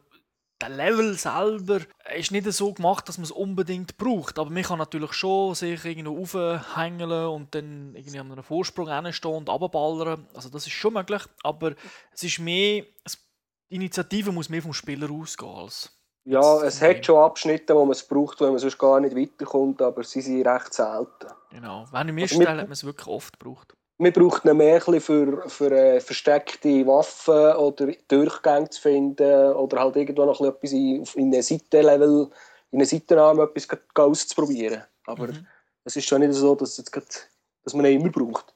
der 0.60 0.70
Level 0.70 1.14
selber 1.14 1.80
ist 2.16 2.32
nicht 2.32 2.50
so 2.52 2.72
gemacht, 2.72 3.08
dass 3.08 3.18
man 3.18 3.24
es 3.24 3.30
unbedingt 3.30 3.96
braucht. 3.96 4.38
Aber 4.38 4.50
man 4.50 4.62
kann 4.62 4.78
natürlich 4.78 5.12
schon 5.12 5.54
sich 5.54 5.84
irgendwo 5.84 6.20
aufhängen 6.20 7.10
und 7.10 7.54
dann 7.54 7.94
irgendwie 7.94 8.18
an 8.18 8.32
einem 8.32 8.42
Vorsprung 8.42 8.88
stehen 9.12 9.32
und 9.32 9.48
runterballern. 9.48 10.26
Also 10.34 10.48
das 10.48 10.66
ist 10.66 10.72
schon 10.72 10.94
möglich. 10.94 11.22
Aber 11.42 11.74
es 12.12 12.22
ist 12.24 12.40
mehr, 12.40 12.82
die 12.82 13.74
Initiative 13.74 14.32
muss 14.32 14.48
mehr 14.48 14.62
vom 14.62 14.72
Spieler 14.72 15.10
ausgehen 15.10 15.50
als 15.50 15.94
ja, 16.24 16.62
es 16.62 16.82
hat 16.82 17.06
schon 17.06 17.16
Abschnitte, 17.16 17.74
wo 17.74 17.86
man 17.86 17.92
es 17.92 18.06
braucht, 18.06 18.42
wo 18.42 18.48
man 18.48 18.58
sonst 18.58 18.76
gar 18.76 19.00
nicht 19.00 19.16
weiterkommt, 19.16 19.80
aber 19.80 20.04
sie 20.04 20.20
sind 20.20 20.46
recht 20.46 20.74
selten. 20.74 21.28
Genau, 21.48 21.86
wenn 21.90 22.08
im 22.08 22.18
ersten 22.18 22.36
also 22.40 22.44
Teil 22.46 22.58
hat 22.58 22.66
man 22.66 22.72
es 22.72 22.84
wirklich 22.84 23.06
oft 23.06 23.40
gebraucht 23.40 23.77
man 23.98 24.12
braucht 24.12 24.44
ihn 24.44 24.56
mehr 24.56 24.80
für, 24.80 25.48
für 25.48 25.70
äh, 25.72 26.00
versteckte 26.00 26.86
Waffen 26.86 27.56
oder 27.56 27.92
Durchgänge 28.06 28.70
zu 28.70 28.80
finden 28.80 29.52
oder 29.52 29.80
halt 29.80 29.96
irgendwo 29.96 30.24
noch 30.24 30.40
etwas 30.40 30.72
in, 30.72 31.04
in 31.14 31.32
einem 31.34 31.42
Seitenlevel, 31.42 32.30
in 32.70 32.78
einem 32.78 32.86
Seitenarm 32.86 33.40
etwas 33.40 33.68
auszuprobieren. 33.94 34.84
Aber 35.06 35.26
mhm. 35.26 35.46
es 35.84 35.96
ist 35.96 36.06
schon 36.06 36.20
nicht 36.20 36.34
so, 36.34 36.54
dass, 36.54 36.76
jetzt 36.76 36.92
grad, 36.92 37.28
dass 37.64 37.74
man 37.74 37.86
ihn 37.86 38.00
immer 38.00 38.10
braucht. 38.10 38.54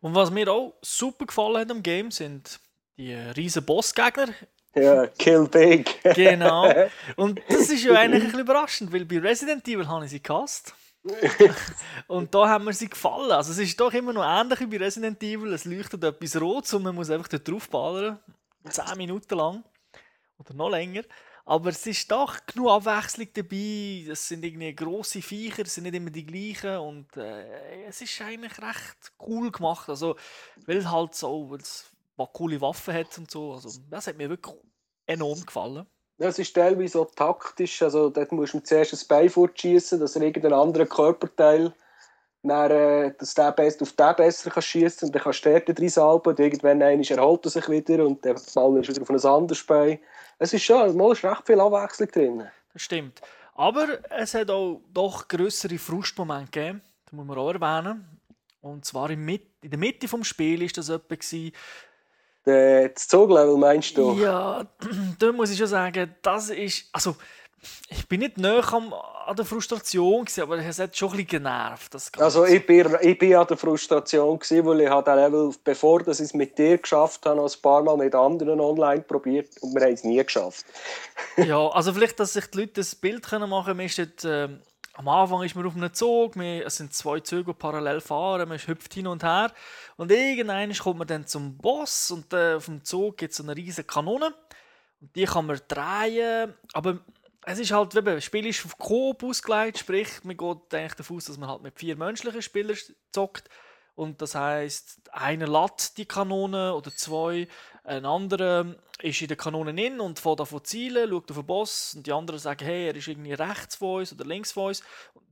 Und 0.00 0.14
was 0.14 0.30
mir 0.30 0.48
auch 0.52 0.74
super 0.82 1.24
gefallen 1.24 1.56
hat 1.56 1.70
am 1.70 1.82
Game 1.82 2.10
sind 2.10 2.60
die 2.96 3.14
riesen 3.14 3.64
Bossgegner. 3.64 4.28
Ja, 4.74 5.06
Kill 5.06 5.48
Big. 5.48 6.02
genau. 6.14 6.72
Und 7.16 7.40
das 7.48 7.70
ist 7.70 7.84
ja 7.84 7.94
eigentlich 7.94 8.22
ein 8.22 8.26
bisschen 8.26 8.40
überraschend, 8.40 8.92
weil 8.92 9.04
bei 9.04 9.18
Resident 9.18 9.66
Evil 9.66 9.88
habe 9.88 10.04
ich 10.04 10.10
sie 10.10 10.22
gehasst. 10.22 10.74
und 12.06 12.34
da 12.34 12.48
haben 12.48 12.64
wir 12.64 12.72
sie 12.72 12.88
gefallen. 12.88 13.32
Also 13.32 13.52
es 13.52 13.58
ist 13.58 13.78
doch 13.78 13.92
immer 13.92 14.12
noch 14.12 14.24
ähnlich 14.24 14.60
wie 14.60 14.66
bei 14.66 14.78
Resident 14.78 15.22
Evil. 15.22 15.52
Es 15.52 15.64
leuchtet 15.64 16.02
etwas 16.02 16.40
rot 16.40 16.72
und 16.72 16.82
man 16.82 16.94
muss 16.94 17.10
einfach 17.10 17.28
dort 17.28 17.46
draufballern. 17.46 18.18
Zehn 18.70 18.96
Minuten 18.96 19.36
lang. 19.36 19.64
Oder 20.38 20.54
noch 20.54 20.70
länger. 20.70 21.02
Aber 21.46 21.68
es 21.70 21.86
ist 21.86 22.10
doch 22.10 22.38
genug 22.46 22.70
Abwechslung 22.70 23.28
dabei. 23.34 24.06
Es 24.10 24.28
sind 24.28 24.44
irgendwie 24.44 24.74
grosse 24.74 25.20
Viecher, 25.20 25.62
es 25.62 25.74
sind 25.74 25.84
nicht 25.84 25.94
immer 25.94 26.10
die 26.10 26.24
gleichen. 26.24 26.78
Und 26.78 27.14
äh, 27.18 27.84
es 27.84 28.00
ist 28.00 28.20
eigentlich 28.22 28.58
recht 28.58 29.12
cool 29.20 29.52
gemacht. 29.52 29.90
Also, 29.90 30.16
weil 30.64 30.90
halt 30.90 31.14
so, 31.14 31.50
weil 31.50 31.58
es 31.58 31.90
coole 32.32 32.60
Waffen 32.62 32.94
hat 32.94 33.18
und 33.18 33.30
so. 33.30 33.52
Also, 33.52 33.78
das 33.90 34.06
hat 34.06 34.16
mir 34.16 34.30
wirklich 34.30 34.56
enorm 35.06 35.44
gefallen. 35.44 35.86
Es 36.18 36.38
ist 36.38 36.54
teilweise 36.54 36.92
so 36.92 37.04
taktisch. 37.04 37.82
Also, 37.82 38.08
dort 38.08 38.32
musst 38.32 38.54
du 38.54 38.60
zuerst 38.60 38.92
ein 38.92 39.08
Bein 39.08 39.30
fortschießen, 39.30 39.98
dass 39.98 40.16
er 40.16 40.22
irgendeinen 40.22 40.54
anderen 40.54 40.88
Körperteil 40.88 41.72
dann, 42.44 42.70
äh, 42.70 43.14
dass 43.18 43.34
der 43.34 43.52
best 43.52 43.82
auf 43.82 43.92
den 43.92 44.14
besser 44.16 44.50
kann 44.50 44.62
schießen 44.62 45.08
und 45.08 45.14
dann 45.14 45.22
kannst 45.22 45.44
du 45.44 45.50
dort 45.50 45.78
drin 45.78 45.88
salben 45.88 46.28
und 46.28 46.38
irgendwann 46.38 46.80
erholt 46.80 47.44
er 47.46 47.50
sich 47.50 47.68
wieder 47.68 48.04
und 48.04 48.24
der 48.24 48.34
Ball 48.54 48.78
ist 48.78 48.88
wieder 48.88 49.02
auf 49.02 49.10
ein 49.10 49.24
anderes 49.24 49.64
Bein. 49.64 49.98
Es 50.38 50.52
ist 50.52 50.62
schon, 50.62 50.96
mal 50.96 51.12
ist 51.12 51.24
recht 51.24 51.46
viel 51.46 51.60
Abwechslung 51.60 52.08
drin. 52.08 52.48
Das 52.72 52.82
stimmt. 52.82 53.22
Aber 53.54 53.98
es 54.10 54.34
hat 54.34 54.50
auch 54.50 54.80
doch 54.92 55.26
größere 55.28 55.78
Frustmomente 55.78 56.50
gegeben, 56.50 56.82
das 57.04 57.12
muss 57.12 57.26
man 57.26 57.38
auch 57.38 57.52
erwähnen. 57.52 58.04
Und 58.60 58.84
zwar 58.84 59.10
in, 59.10 59.28
in 59.28 59.40
der 59.62 59.78
Mitte 59.78 60.06
des 60.06 60.26
Spiels 60.26 60.76
war 60.76 60.82
das 60.82 60.88
etwa. 60.88 61.56
Das 62.44 63.08
Zuglevel 63.08 63.56
meinst 63.56 63.96
du? 63.96 64.12
Ja, 64.14 64.66
da 65.18 65.32
muss 65.32 65.50
ich 65.50 65.58
schon 65.58 65.66
sagen, 65.66 66.14
das 66.22 66.50
ist. 66.50 66.86
Also, 66.92 67.16
ich 67.88 68.06
bin 68.06 68.20
nicht 68.20 68.36
näher 68.36 68.62
an 68.72 69.36
der 69.36 69.44
Frustration, 69.46 70.26
gewesen, 70.26 70.42
aber 70.42 70.58
es 70.58 70.78
hat 70.78 70.94
schon 70.94 71.08
ein 71.08 71.12
bisschen 71.12 71.42
genervt. 71.42 71.94
Das 71.94 72.12
also 72.18 72.44
ich 72.44 72.66
bin, 72.66 72.94
ich 73.00 73.18
bin 73.18 73.34
an 73.34 73.46
der 73.46 73.56
Frustration, 73.56 74.38
gewesen, 74.38 74.66
weil 74.66 74.82
ich 74.82 74.88
habe 74.90 75.10
den 75.10 75.18
Level, 75.18 75.50
bevor 75.64 76.02
ich 76.02 76.08
es 76.08 76.34
mit 76.34 76.58
dir 76.58 76.76
geschafft 76.76 77.24
habe, 77.24 77.36
noch 77.36 77.50
ein 77.50 77.62
paar 77.62 77.82
Mal 77.82 77.96
mit 77.96 78.14
anderen 78.14 78.60
online 78.60 79.00
probiert 79.00 79.48
und 79.62 79.74
wir 79.74 79.82
haben 79.82 79.94
es 79.94 80.04
nie 80.04 80.22
geschafft. 80.22 80.66
ja, 81.38 81.66
also 81.68 81.94
vielleicht, 81.94 82.20
dass 82.20 82.34
sich 82.34 82.46
die 82.48 82.58
Leute 82.58 82.82
ein 82.82 82.86
Bild 83.00 83.32
machen 83.32 83.64
können. 83.64 83.80
Ist 83.80 84.24
äh, 84.24 84.48
am 84.94 85.08
Anfang 85.08 85.42
ist 85.42 85.56
man 85.56 85.66
auf 85.66 85.76
einem 85.76 85.92
Zug, 85.92 86.36
wir, 86.36 86.66
es 86.66 86.76
sind 86.76 86.94
zwei 86.94 87.20
Züge, 87.20 87.52
parallel 87.52 88.00
fahren, 88.00 88.48
man 88.48 88.58
hüpft 88.58 88.94
hin 88.94 89.06
und 89.06 89.24
her. 89.24 89.52
Und 89.96 90.12
irgendwann 90.12 90.72
kommt 90.72 90.98
man 90.98 91.08
dann 91.08 91.26
zum 91.26 91.56
Boss 91.56 92.10
und 92.10 92.32
äh, 92.32 92.54
auf 92.54 92.66
dem 92.66 92.84
Zug 92.84 93.16
gibt 93.16 93.32
es 93.32 93.40
eine 93.40 93.56
riesige 93.56 93.86
Kanone. 93.86 94.32
Und 95.00 95.16
die 95.16 95.24
kann 95.24 95.46
man 95.46 95.60
drehen, 95.66 96.54
aber 96.72 97.00
es 97.42 97.58
ist 97.58 97.72
halt, 97.72 97.94
das 97.94 98.24
Spiel 98.24 98.46
ist 98.46 98.64
auf 98.64 98.78
Coop 98.78 99.22
ausgelegt, 99.22 99.78
sprich, 99.78 100.08
man 100.22 100.36
geht 100.36 100.74
eigentlich 100.74 100.94
davon 100.94 101.16
aus, 101.16 101.24
dass 101.26 101.38
man 101.38 101.48
halt 101.48 101.62
mit 101.62 101.78
vier 101.78 101.96
menschlichen 101.96 102.40
Spielern 102.40 102.76
zockt. 103.12 103.48
Und 103.96 104.22
das 104.22 104.34
heißt, 104.34 105.12
einer 105.12 105.46
lädt 105.46 105.98
die 105.98 106.06
Kanone 106.06 106.74
oder 106.74 106.94
zwei, 106.94 107.48
ein 107.84 108.06
anderer 108.06 108.74
ist 109.02 109.20
in 109.20 109.28
der 109.28 109.36
Kanone 109.36 109.70
in 109.80 110.00
und 110.00 110.18
fährt 110.18 110.40
davon 110.40 110.64
zielen, 110.64 111.10
schaut 111.10 111.30
auf 111.30 111.36
den 111.36 111.46
Boss 111.46 111.94
und 111.94 112.06
die 112.06 112.12
anderen 112.12 112.40
sagen, 112.40 112.64
hey, 112.64 112.88
er 112.88 112.96
ist 112.96 113.08
irgendwie 113.08 113.34
rechts 113.34 113.76
von 113.76 114.00
uns 114.00 114.12
oder 114.12 114.24
links 114.24 114.52
von 114.52 114.68
uns. 114.68 114.82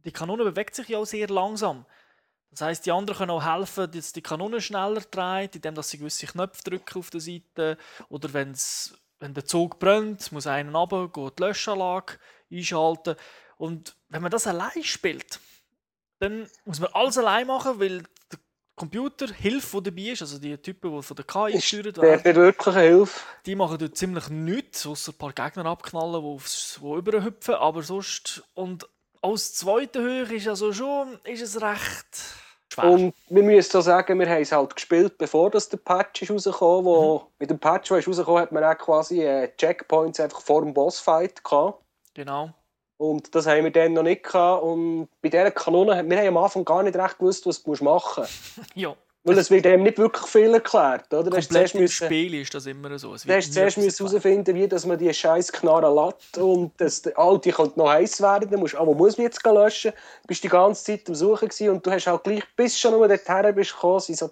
Die 0.04 0.12
Kanone 0.12 0.44
bewegt 0.44 0.75
sich 0.75 0.88
ja 0.88 0.99
auch 0.99 1.06
sehr 1.06 1.28
langsam. 1.28 1.87
Das 2.50 2.61
heißt, 2.61 2.85
die 2.85 2.92
anderen 2.92 3.18
können 3.18 3.30
auch 3.30 3.44
helfen, 3.44 3.90
dass 3.90 4.12
die 4.12 4.21
Kanone 4.21 4.61
schneller 4.61 5.00
dreht, 5.00 5.56
indem 5.56 5.80
sie 5.82 5.97
gewisse 5.97 6.26
Knöpfe 6.26 6.62
drücken 6.62 6.99
auf 6.99 7.09
der 7.09 7.21
Seite 7.21 7.78
oder 8.11 8.32
wenn 8.35 8.50
es 8.50 8.94
wenn 9.23 9.35
der 9.35 9.47
Zug 9.47 9.78
brennt, 9.78 10.32
muss 10.32 10.49
einer 10.49 10.76
runter, 10.76 11.09
geht 11.09 11.38
die 11.38 11.42
Löschanlage 11.44 12.18
einschalten. 12.50 13.14
Und 13.56 13.97
wenn 14.09 14.21
man 14.21 14.32
das 14.32 14.49
allein 14.49 14.82
spielt, 14.82 15.38
dann 16.18 16.49
muss 16.64 16.80
man 16.80 16.92
alles 16.92 17.16
allein 17.18 17.47
machen, 17.47 17.78
weil 17.78 18.02
Computer 18.74 19.26
Hilfe, 19.32 19.82
die 19.82 19.90
dabei 19.90 20.12
ist, 20.12 20.22
also 20.22 20.38
die 20.38 20.56
Typen, 20.58 20.94
die 20.96 21.02
von 21.02 21.16
der 21.16 21.24
KI 21.24 21.52
gesteuert 21.52 21.98
werden, 21.98 22.22
der 22.22 22.36
wirkliche 22.36 22.80
Hilfe. 22.80 23.20
die 23.44 23.54
machen 23.54 23.78
dort 23.78 23.96
ziemlich 23.96 24.28
nichts, 24.28 24.86
außer 24.86 25.12
ein 25.12 25.18
paar 25.18 25.32
Gegner 25.32 25.66
abknallen, 25.66 26.22
die, 26.22 26.28
aufs, 26.28 26.80
die 26.82 26.86
überhüpfen, 26.86 27.54
aber 27.54 27.82
sonst, 27.82 28.42
und 28.54 28.88
aus 29.20 29.54
zweiter 29.54 30.00
Höhe 30.00 30.22
ist 30.34 30.48
also 30.48 30.72
schon, 30.72 31.18
ist 31.24 31.42
es 31.42 31.60
recht 31.60 32.42
Schwer. 32.72 32.84
Und 32.84 33.14
wir 33.28 33.42
müssen 33.42 33.70
so 33.70 33.80
sagen, 33.82 34.18
wir 34.18 34.28
haben 34.28 34.40
es 34.40 34.52
halt 34.52 34.74
gespielt, 34.74 35.18
bevor 35.18 35.50
das 35.50 35.68
der 35.68 35.76
Patch 35.76 36.22
ist 36.22 36.30
rausgekommen 36.30 36.84
wo 36.86 37.18
mhm. 37.18 37.24
Mit 37.38 37.50
dem 37.50 37.58
Patch, 37.58 37.88
der 37.88 38.04
rausgekommen 38.04 38.40
hat 38.40 38.52
man 38.52 38.64
auch 38.64 38.78
quasi 38.78 39.22
äh, 39.22 39.54
Checkpoints 39.56 40.20
einfach 40.20 40.40
vor 40.40 40.62
dem 40.62 40.72
Bossfight 40.72 41.44
gehabt. 41.44 41.82
Genau. 42.14 42.54
Und 43.02 43.35
das 43.35 43.49
haben 43.49 43.64
wir 43.64 43.73
dann 43.73 43.94
noch 43.94 44.04
nicht 44.04 44.23
gehabt. 44.23 44.62
Und 44.62 45.09
bei 45.21 45.28
dieser 45.28 45.50
Kanone, 45.50 46.09
wir 46.09 46.18
haben 46.18 46.28
am 46.28 46.37
Anfang 46.37 46.64
gar 46.64 46.85
nicht 46.85 46.97
recht 46.97 47.18
gewusst, 47.18 47.44
was 47.47 47.61
du 47.61 47.73
machen 47.82 48.23
musst. 48.23 48.61
ja. 48.76 48.94
Weil 49.25 49.38
es 49.38 49.50
wird 49.50 49.66
eben 49.66 49.82
nicht 49.82 49.99
wirklich 49.99 50.25
viel 50.25 50.54
erklärt. 50.54 51.12
Oder? 51.12 51.30
Komplett 51.30 51.75
im 51.75 51.80
müssen, 51.80 52.06
Spiel 52.06 52.35
ist 52.35 52.54
das 52.54 52.66
immer 52.66 52.97
so. 53.00 53.09
Du 53.09 53.35
hast 53.35 53.52
zuerst 53.52 53.76
herausfinden, 53.76 54.54
wie 54.54 54.68
dass 54.68 54.87
man 54.87 54.99
die 54.99 55.12
scheiß 55.12 55.50
Knarre 55.50 55.92
lässt 55.92 56.38
und 56.38 56.73
das, 56.76 57.04
all 57.16 57.40
die 57.40 57.50
könnte 57.50 57.76
noch 57.76 57.88
heiß 57.88 58.21
werden. 58.21 58.49
Dann 58.49 58.61
musst, 58.61 58.76
aber 58.76 58.94
muss 58.94 59.16
man 59.16 59.25
jetzt 59.25 59.44
löschen? 59.44 59.90
Du 60.23 60.28
bist 60.28 60.44
die 60.44 60.49
ganze 60.49 60.85
Zeit 60.85 61.09
am 61.09 61.16
Suchen 61.16 61.49
gewesen 61.49 61.71
und 61.71 61.85
du 61.85 61.90
hast 61.90 62.06
auch 62.06 62.23
gleich, 62.23 62.44
bis 62.54 62.78
schon 62.78 62.92
nur 62.92 63.09
dorthin 63.09 63.54
bist 63.54 63.73
gekommen, 63.73 63.99
sind 63.99 64.18
so 64.18 64.30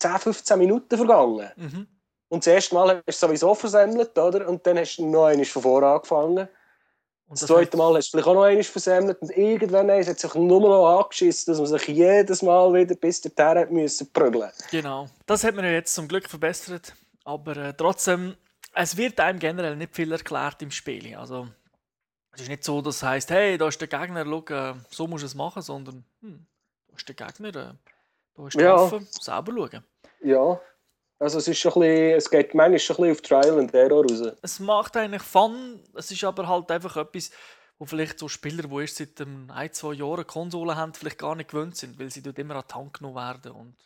10, 0.00 0.18
15 0.18 0.58
Minuten 0.58 0.96
vergangen. 0.96 1.50
Mhm. 1.54 1.86
Und 2.30 2.44
das 2.44 2.52
erste 2.52 2.74
Mal 2.74 3.00
hast 3.06 3.22
du 3.22 3.26
sowieso 3.26 3.54
versemmelt, 3.54 4.18
oder? 4.18 4.48
Und 4.48 4.66
dann 4.66 4.78
hast 4.78 4.96
du 4.96 5.06
noch 5.06 5.26
einmal 5.26 5.46
von 5.46 5.62
vorne 5.62 5.86
angefangen. 5.86 6.48
Und 7.28 7.34
das, 7.34 7.40
das 7.40 7.48
zweite 7.48 7.76
Mal 7.76 7.94
hast 7.94 8.08
du 8.08 8.10
vielleicht 8.12 8.28
auch 8.28 8.34
noch 8.34 8.42
einmal 8.44 8.64
versemmelt 8.64 9.20
und 9.20 9.36
irgendwann 9.36 9.90
hat 9.90 10.06
es 10.06 10.20
sich 10.20 10.34
nur 10.34 10.60
noch 10.60 10.98
angeschissen, 10.98 11.52
dass 11.52 11.58
man 11.58 11.78
sich 11.78 11.88
jedes 11.88 12.40
Mal 12.40 12.72
wieder 12.72 12.94
bis 12.94 13.20
dorthin 13.20 13.58
hat 13.58 13.70
müssen 13.70 14.10
prügeln. 14.12 14.50
Genau. 14.70 15.08
Das 15.26 15.44
hat 15.44 15.54
man 15.54 15.66
ja 15.66 15.72
jetzt 15.72 15.94
zum 15.94 16.08
Glück 16.08 16.26
verbessert. 16.28 16.94
Aber 17.24 17.54
äh, 17.58 17.74
trotzdem, 17.74 18.34
es 18.72 18.96
wird 18.96 19.20
einem 19.20 19.38
generell 19.38 19.76
nicht 19.76 19.94
viel 19.94 20.10
erklärt 20.10 20.62
im 20.62 20.70
Spiel. 20.70 21.14
Also, 21.16 21.48
es 22.32 22.40
ist 22.40 22.48
nicht 22.48 22.64
so, 22.64 22.80
dass 22.80 22.96
es 22.96 23.02
heisst, 23.02 23.30
hey, 23.30 23.58
da 23.58 23.68
ist 23.68 23.78
der 23.78 23.88
Gegner, 23.88 24.24
schau, 24.24 24.54
äh, 24.54 24.74
so 24.88 25.06
musst 25.06 25.22
du 25.22 25.26
es 25.26 25.34
machen, 25.34 25.60
sondern 25.60 26.04
hm, 26.22 26.46
da 26.88 26.96
ist 26.96 27.06
der 27.06 27.14
Gegner, 27.14 27.48
äh, 27.48 27.74
da 28.34 28.46
ist 28.46 28.56
die 28.58 28.62
ja. 28.62 28.76
Waffe, 28.76 29.06
selber 29.20 29.52
schauen. 29.52 29.84
Ja, 30.22 30.58
also 31.18 31.38
es 31.38 31.48
ist 31.48 31.58
schon 31.58 31.72
ein 31.74 31.80
bisschen, 31.80 32.16
es 32.16 32.30
geht 32.30 32.54
manchmal 32.54 32.78
schon 32.78 32.96
ein 32.96 33.10
bisschen 33.10 33.38
auf 33.38 33.44
Trial 33.44 33.58
and 33.58 33.74
Error 33.74 34.04
raus. 34.04 34.36
Es 34.42 34.60
macht 34.60 34.96
eigentlich 34.96 35.22
Fun, 35.22 35.80
es 35.94 36.10
ist 36.10 36.24
aber 36.24 36.46
halt 36.46 36.70
einfach 36.70 36.96
etwas, 36.96 37.30
wo 37.78 37.86
vielleicht 37.86 38.18
so 38.18 38.28
Spieler, 38.28 38.64
die 38.64 38.80
erst 38.80 38.96
seit 38.96 39.20
ein, 39.20 39.72
zwei 39.72 39.94
Jahren 39.94 40.26
Konsolen 40.26 40.76
haben, 40.76 40.94
vielleicht 40.94 41.18
gar 41.18 41.34
nicht 41.34 41.50
gewöhnt 41.50 41.76
sind, 41.76 41.98
weil 41.98 42.10
sie 42.10 42.22
dort 42.22 42.38
immer 42.38 42.56
an 42.56 42.64
die 42.68 42.74
Hand 42.74 42.94
genommen 42.94 43.16
werden 43.16 43.52
und 43.52 43.76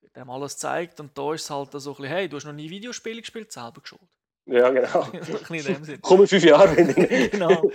wird 0.00 0.16
einem 0.16 0.30
alles 0.30 0.54
gezeigt 0.54 1.00
und 1.00 1.16
da 1.16 1.34
ist 1.34 1.44
es 1.44 1.50
halt 1.50 1.70
so 1.72 1.90
ein 1.90 1.96
bisschen, 1.96 2.04
hey, 2.06 2.28
du 2.28 2.36
hast 2.36 2.44
noch 2.44 2.52
nie 2.52 2.68
Videospiele 2.68 3.20
gespielt, 3.20 3.52
selber 3.52 3.80
geschult. 3.80 4.02
Ja, 4.46 4.70
genau. 4.70 5.02
ein 5.12 5.20
bisschen 5.20 5.54
in 5.54 5.64
dem 5.64 5.84
Sinn. 5.84 5.98
Komm 6.02 6.26
fünf 6.26 6.44
Jahre. 6.44 6.74
genau. 6.74 7.70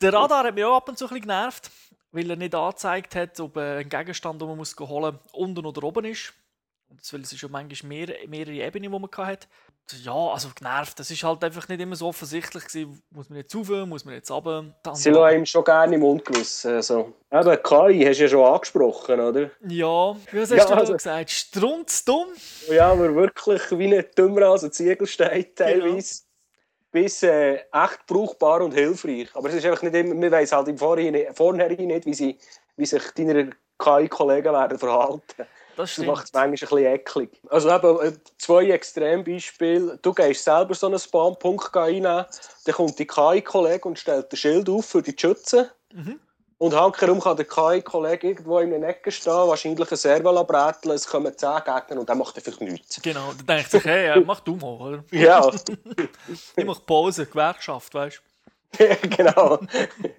Der 0.00 0.12
Radar 0.12 0.44
hat 0.44 0.54
mich 0.54 0.64
auch 0.64 0.76
ab 0.76 0.88
und 0.88 0.96
zu 0.96 1.06
ein 1.06 1.08
bisschen 1.08 1.22
genervt, 1.22 1.70
weil 2.12 2.30
er 2.30 2.36
nicht 2.36 2.54
angezeigt 2.54 3.16
hat, 3.16 3.40
ob 3.40 3.56
ein 3.56 3.88
Gegenstand, 3.88 4.40
den 4.40 4.48
man 4.48 4.56
muss 4.56 4.76
holen 4.78 5.14
muss, 5.14 5.34
unten 5.34 5.66
oder 5.66 5.82
oben 5.82 6.04
ist. 6.04 6.32
Und 6.94 7.12
weil 7.12 7.20
es 7.22 7.32
ist 7.32 7.42
ja 7.42 7.48
manchmal 7.48 7.88
mehr, 7.88 8.08
mehrere 8.28 8.66
Ebenen, 8.66 8.92
die 8.92 8.98
man 8.98 9.10
hat. 9.26 9.48
Ja, 10.02 10.14
also 10.14 10.48
genervt. 10.54 10.98
Das 10.98 11.10
ist 11.10 11.22
halt 11.22 11.44
einfach 11.44 11.68
nicht 11.68 11.80
immer 11.80 11.96
so 11.96 12.06
offensichtlich 12.06 12.64
gewesen. 12.64 13.02
Muss 13.10 13.28
man 13.28 13.38
jetzt 13.38 13.54
rauf, 13.54 13.68
muss 13.86 14.04
man 14.04 14.14
jetzt 14.14 14.30
runter. 14.30 14.72
Sie 14.94 15.10
lassen 15.10 15.36
ihm 15.36 15.46
schon 15.46 15.64
gerne 15.64 15.96
im 15.96 16.00
Mund 16.00 16.24
gewissen. 16.24 16.74
Also, 16.74 17.12
eben, 17.30 17.62
KI 17.62 18.04
hast 18.06 18.18
du 18.18 18.22
ja 18.22 18.28
schon 18.28 18.44
angesprochen, 18.44 19.20
oder? 19.20 19.50
Ja, 19.68 20.16
wie 20.32 20.40
hast 20.40 20.52
ja, 20.52 20.64
du 20.64 20.74
also, 20.74 20.94
gesagt? 20.94 21.30
Strunzdumm? 21.30 22.28
Ja, 22.70 22.92
aber 22.92 23.14
wirklich 23.14 23.62
wie 23.72 23.94
ein 23.94 24.06
Dümmer 24.16 24.46
als 24.46 24.64
ein 24.64 24.72
Ziegelstein 24.72 25.42
genau. 25.42 25.54
teilweise. 25.54 26.14
Genau. 26.14 26.24
Bis 26.92 27.22
äh, 27.24 27.54
echt 27.56 28.06
brauchbar 28.06 28.62
und 28.62 28.72
hilfreich. 28.72 29.28
Aber 29.34 29.48
es 29.48 29.56
ist 29.56 29.66
einfach 29.66 29.82
nicht 29.82 29.96
immer, 29.96 30.14
wir 30.14 30.30
wissen 30.30 30.56
halt 30.56 30.68
im 30.68 30.78
Vorhinein, 30.78 31.34
Vorhinein 31.34 31.74
nicht, 31.74 32.06
wie, 32.06 32.14
sie, 32.14 32.38
wie 32.76 32.86
sich 32.86 33.02
deine 33.16 33.50
KI-Kollegen 33.78 34.52
werden 34.52 34.78
verhalten. 34.78 35.44
Das, 35.76 35.96
das 35.96 36.04
macht 36.04 36.26
es 36.26 36.32
manchmal 36.32 36.44
ein 36.44 36.50
bisschen 36.52 36.78
eklig. 36.78 37.30
Also 37.48 37.70
eben 37.70 38.00
äh, 38.00 38.12
zwei 38.38 38.70
Extrembeispiele. 38.70 39.98
Du 40.02 40.12
gehst 40.12 40.44
selber 40.44 40.74
so 40.74 40.86
einen 40.86 40.98
Spawnpunkt 40.98 41.76
einnehmen, 41.76 42.24
dann 42.64 42.74
kommt 42.74 42.98
die 42.98 43.06
KI-Kollege 43.06 43.88
und 43.88 43.98
stellt 43.98 44.32
ein 44.32 44.36
Schild 44.36 44.68
auf 44.68 44.86
für 44.86 45.02
die 45.02 45.14
Schützen. 45.18 45.68
Mhm. 45.92 46.20
Und 46.58 46.74
hankerum 46.74 47.20
kann 47.20 47.36
der 47.36 47.46
KI-Kollege 47.46 48.28
irgendwo 48.28 48.58
in 48.60 48.70
der 48.70 48.88
Ecke 48.88 49.10
stehen, 49.10 49.32
wahrscheinlich 49.32 49.90
ein 49.90 49.96
Servo 49.96 50.44
bräteln, 50.44 50.94
es 50.94 51.06
kommen 51.06 51.36
zehn 51.36 51.56
Gegner 51.64 52.00
und 52.00 52.08
dann 52.08 52.18
macht 52.18 52.36
er 52.36 52.42
vielleicht 52.42 52.60
nichts. 52.60 53.02
Genau, 53.02 53.32
dann 53.36 53.46
denkt 53.46 53.70
sich, 53.70 53.84
hey, 53.84 54.20
mach 54.24 54.40
du 54.40 54.56
mal, 54.56 54.80
oder? 54.80 55.04
Ja. 55.10 55.50
ich 56.56 56.64
mache 56.64 56.80
Pause, 56.86 57.26
Gewerkschaft, 57.26 57.92
weißt 57.92 58.18
du? 58.18 58.33
genau. 59.16 59.60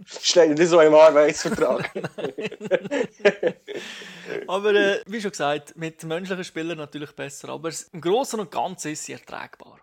Steht 0.05 0.57
nicht 0.57 0.69
so 0.69 0.79
im 0.79 0.93
Arbeitsvertrag. 0.93 1.91
aber 4.47 4.73
äh, 4.73 5.01
wie 5.07 5.21
schon 5.21 5.31
gesagt, 5.31 5.75
mit 5.75 6.03
menschlichen 6.03 6.43
Spielern 6.43 6.77
natürlich 6.77 7.11
besser. 7.11 7.49
Aber 7.49 7.71
im 7.91 8.01
Großen 8.01 8.39
und 8.39 8.51
Ganzen 8.51 8.91
ist 8.91 9.05
sie 9.05 9.13
ertragbar. 9.13 9.79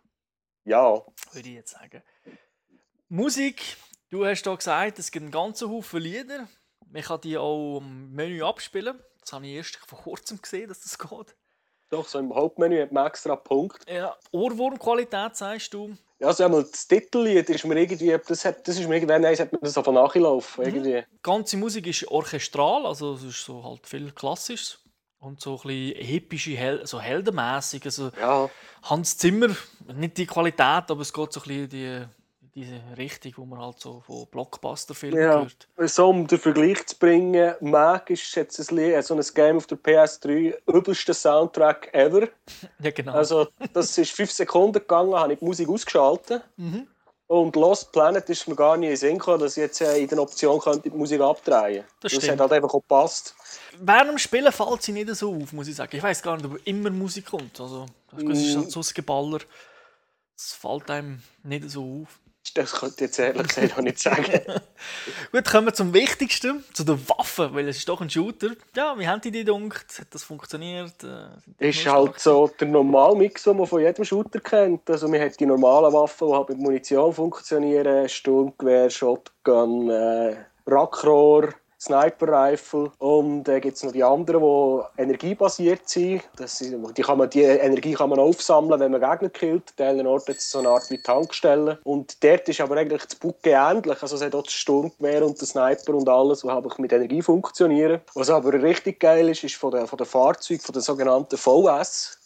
Ja. 0.64 1.02
Würde 1.32 1.48
ich 1.48 1.54
jetzt 1.54 1.72
sagen. 1.72 2.02
Musik, 3.08 3.76
du 4.10 4.24
hast 4.24 4.42
da 4.42 4.54
gesagt, 4.54 4.98
es 4.98 5.10
gibt 5.10 5.24
einen 5.24 5.32
ganzen 5.32 5.70
Haufen 5.70 6.00
Lieder. 6.00 6.48
Man 6.86 7.02
kann 7.02 7.20
die 7.20 7.36
auch 7.36 7.78
im 7.78 8.12
Menü 8.12 8.42
abspielen. 8.42 8.98
Das 9.20 9.32
habe 9.32 9.46
ich 9.46 9.54
erst 9.54 9.76
vor 9.76 9.98
kurzem 9.98 10.40
gesehen, 10.40 10.68
dass 10.68 10.80
das 10.80 10.98
geht. 10.98 11.36
Doch, 11.90 12.08
so 12.08 12.18
im 12.18 12.34
Hauptmenü 12.34 12.80
hat 12.80 12.90
man 12.90 13.06
extra 13.06 13.36
Punkt. 13.36 13.88
Ja, 13.88 14.16
Ohrwurmqualität 14.30 15.36
sagst 15.36 15.74
du. 15.74 15.94
Ja, 16.22 16.28
also 16.28 16.44
einmal 16.44 16.62
das 16.62 16.86
Titellied 16.86 17.50
ist 17.50 17.64
mir 17.64 17.76
irgendwie, 17.76 18.16
das, 18.28 18.44
hat, 18.44 18.68
das 18.68 18.78
ist 18.78 18.88
mir 18.88 18.94
irgendwann, 18.94 19.22
nein, 19.22 19.36
hat 19.36 19.50
mir 19.50 19.58
das 19.60 19.76
einfach 19.76 19.92
nachgelaufen. 19.92 20.64
Irgendwie. 20.64 21.02
Die 21.02 21.18
ganze 21.20 21.56
Musik 21.56 21.88
ist 21.88 22.06
orchestral, 22.06 22.86
also 22.86 23.14
es 23.14 23.24
ist 23.24 23.44
so 23.44 23.64
halt 23.64 23.84
viel 23.88 24.12
klassisch 24.12 24.78
und 25.18 25.40
so 25.40 25.56
ein 25.56 25.66
bisschen 25.66 25.96
hippische, 25.96 26.52
Hel 26.52 26.86
so 26.86 27.00
heldenmäßig. 27.00 27.84
Also 27.86 28.12
Ja, 28.20 28.48
Hans 28.84 29.18
Zimmer, 29.18 29.48
nicht 29.96 30.16
die 30.16 30.26
Qualität, 30.26 30.88
aber 30.92 31.00
es 31.00 31.12
geht 31.12 31.32
so 31.32 31.40
ein 31.40 31.42
bisschen 31.48 31.64
in 31.64 31.70
die, 31.70 32.04
diese 32.54 32.80
Richtung, 32.98 33.32
wo 33.36 33.44
man 33.46 33.60
halt 33.60 33.80
so 33.80 34.00
von 34.06 34.26
Blockbuster-Filmen 34.30 35.18
Ja. 35.20 35.40
hört. 35.40 35.68
so 35.90 36.08
um 36.10 36.26
den 36.26 36.38
Vergleich 36.38 36.86
zu 36.86 36.96
bringen, 36.98 37.54
Mag 37.60 38.10
ist 38.10 38.34
jetzt 38.34 38.58
ein, 38.58 38.76
Lied, 38.76 38.94
äh, 38.94 39.02
so 39.02 39.14
ein 39.14 39.22
Game 39.34 39.56
auf 39.56 39.66
der 39.66 39.78
PS3, 39.78 40.54
übelster 40.66 41.14
Soundtrack 41.14 41.92
ever. 41.94 42.28
Ja, 42.80 42.90
genau. 42.90 43.12
Also, 43.14 43.48
das 43.72 43.96
ist 43.96 44.10
fünf 44.12 44.30
Sekunden 44.32 44.74
gegangen, 44.74 45.14
habe 45.14 45.32
ich 45.32 45.38
die 45.38 45.44
Musik 45.44 45.68
ausgeschaltet. 45.68 46.42
Mhm. 46.56 46.86
Und 47.28 47.56
Lost 47.56 47.90
Planet 47.92 48.28
ist 48.28 48.46
mir 48.46 48.54
gar 48.56 48.76
nicht 48.76 48.90
in 48.90 48.96
Sinn 48.96 49.18
gekommen, 49.18 49.40
dass 49.40 49.56
ich 49.56 49.62
jetzt 49.62 49.80
äh, 49.80 49.96
in 49.98 50.08
der 50.08 50.18
Option 50.20 50.60
könnte 50.60 50.90
die 50.90 50.96
Musik 50.96 51.22
abdrehen 51.22 51.84
Das 52.00 52.12
Das 52.12 52.22
stimmt. 52.22 52.32
hat 52.32 52.40
halt 52.40 52.52
einfach 52.52 52.74
auch 52.74 52.80
gepasst. 52.82 53.34
Während 53.80 54.10
dem 54.10 54.18
Spielen 54.18 54.52
fällt 54.52 54.82
sie 54.82 54.92
nicht 54.92 55.08
so 55.14 55.34
auf, 55.34 55.52
muss 55.54 55.66
ich 55.68 55.76
sagen. 55.76 55.96
Ich 55.96 56.02
weiß 56.02 56.20
gar 56.20 56.36
nicht, 56.36 56.44
ob 56.44 56.58
immer 56.66 56.90
Musik 56.90 57.24
kommt. 57.26 57.58
Also, 57.58 57.86
das 58.10 58.38
ist 58.38 58.54
Mm. 58.54 58.58
halt 58.58 58.70
so 58.70 58.80
ein 58.80 58.86
Geballer. 58.94 59.38
Es 60.36 60.52
fällt 60.52 60.90
einem 60.90 61.22
nicht 61.42 61.70
so 61.70 62.02
auf. 62.02 62.18
Das 62.54 62.72
könnte 62.72 62.96
ich 62.96 63.00
jetzt 63.02 63.18
ehrlich 63.18 63.48
gesagt 63.48 63.78
auch 63.78 63.82
nicht 63.82 63.98
sagen. 63.98 64.40
Gut, 65.32 65.44
kommen 65.44 65.68
wir 65.68 65.74
zum 65.74 65.94
Wichtigsten, 65.94 66.64
zu 66.74 66.84
den 66.84 66.98
Waffen, 67.08 67.54
weil 67.54 67.68
es 67.68 67.78
ist 67.78 67.88
doch 67.88 68.00
ein 68.00 68.10
Shooter. 68.10 68.50
Ja, 68.76 68.98
wie 68.98 69.06
haben 69.06 69.20
die 69.20 69.30
die 69.30 69.44
gedacht? 69.44 69.86
Hat 69.98 70.08
das 70.10 70.24
funktioniert? 70.24 71.02
Äh, 71.02 71.28
die 71.60 71.68
ist 71.68 71.86
halt 71.86 72.18
so 72.18 72.48
der 72.48 72.68
normale 72.68 73.16
Mix, 73.16 73.44
den 73.44 73.56
man 73.56 73.66
von 73.66 73.80
jedem 73.80 74.04
Shooter 74.04 74.40
kennt. 74.40 74.90
Also 74.90 75.08
man 75.08 75.20
hat 75.20 75.38
die 75.38 75.46
normalen 75.46 75.92
Waffen, 75.92 76.28
die 76.28 76.34
halt 76.34 76.48
mit 76.50 76.58
Munition 76.58 77.12
funktionieren. 77.12 78.08
Sturmgewehr, 78.08 78.90
Shotgun, 78.90 79.88
äh, 79.88 80.36
Rackrohr, 80.66 81.54
Sniper 81.82 82.28
Rifle. 82.28 82.92
Und 82.98 83.44
dann 83.44 83.60
gibt 83.60 83.76
es 83.76 83.82
noch 83.82 83.90
die 83.90 84.04
anderen, 84.04 84.40
die 84.40 85.02
energiebasiert 85.02 85.88
sind. 85.88 86.22
Das 86.36 86.58
sind 86.58 86.96
die, 86.96 87.02
kann 87.02 87.18
man, 87.18 87.28
die 87.28 87.42
Energie 87.42 87.94
kann 87.94 88.10
man 88.10 88.20
aufsammeln, 88.20 88.78
wenn 88.78 88.92
man 88.92 89.00
Gegner 89.00 89.30
killt. 89.30 89.72
An 89.78 89.86
einem 89.88 90.06
Ort 90.06 90.28
hat 90.28 90.36
es 90.36 90.50
so 90.50 90.60
eine 90.60 90.68
Art 90.68 90.88
wie 90.90 91.02
Tankstelle. 91.02 91.78
Und 91.82 92.22
dort 92.22 92.48
ist 92.48 92.60
aber 92.60 92.76
eigentlich 92.76 93.04
das 93.04 93.16
Bucke 93.16 93.50
ähnlich. 93.50 94.00
Also 94.00 94.14
es 94.14 94.22
hat 94.22 94.34
auch 94.34 94.44
das 94.44 94.52
Sturmgewehr 94.52 95.26
und 95.26 95.40
den 95.40 95.46
Sniper 95.46 95.94
und 95.94 96.08
alles, 96.08 96.44
was 96.44 96.52
halt 96.52 96.78
mit 96.78 96.92
Energie 96.92 97.22
funktionieren. 97.22 98.00
Was 98.14 98.30
aber 98.30 98.52
richtig 98.52 99.00
geil 99.00 99.28
ist, 99.28 99.42
ist 99.42 99.56
von 99.56 99.72
den 99.72 99.86
Fahrzeugen, 99.88 100.62
von 100.62 100.72
den 100.72 100.82
sogenannten 100.82 101.36
VS. 101.36 102.21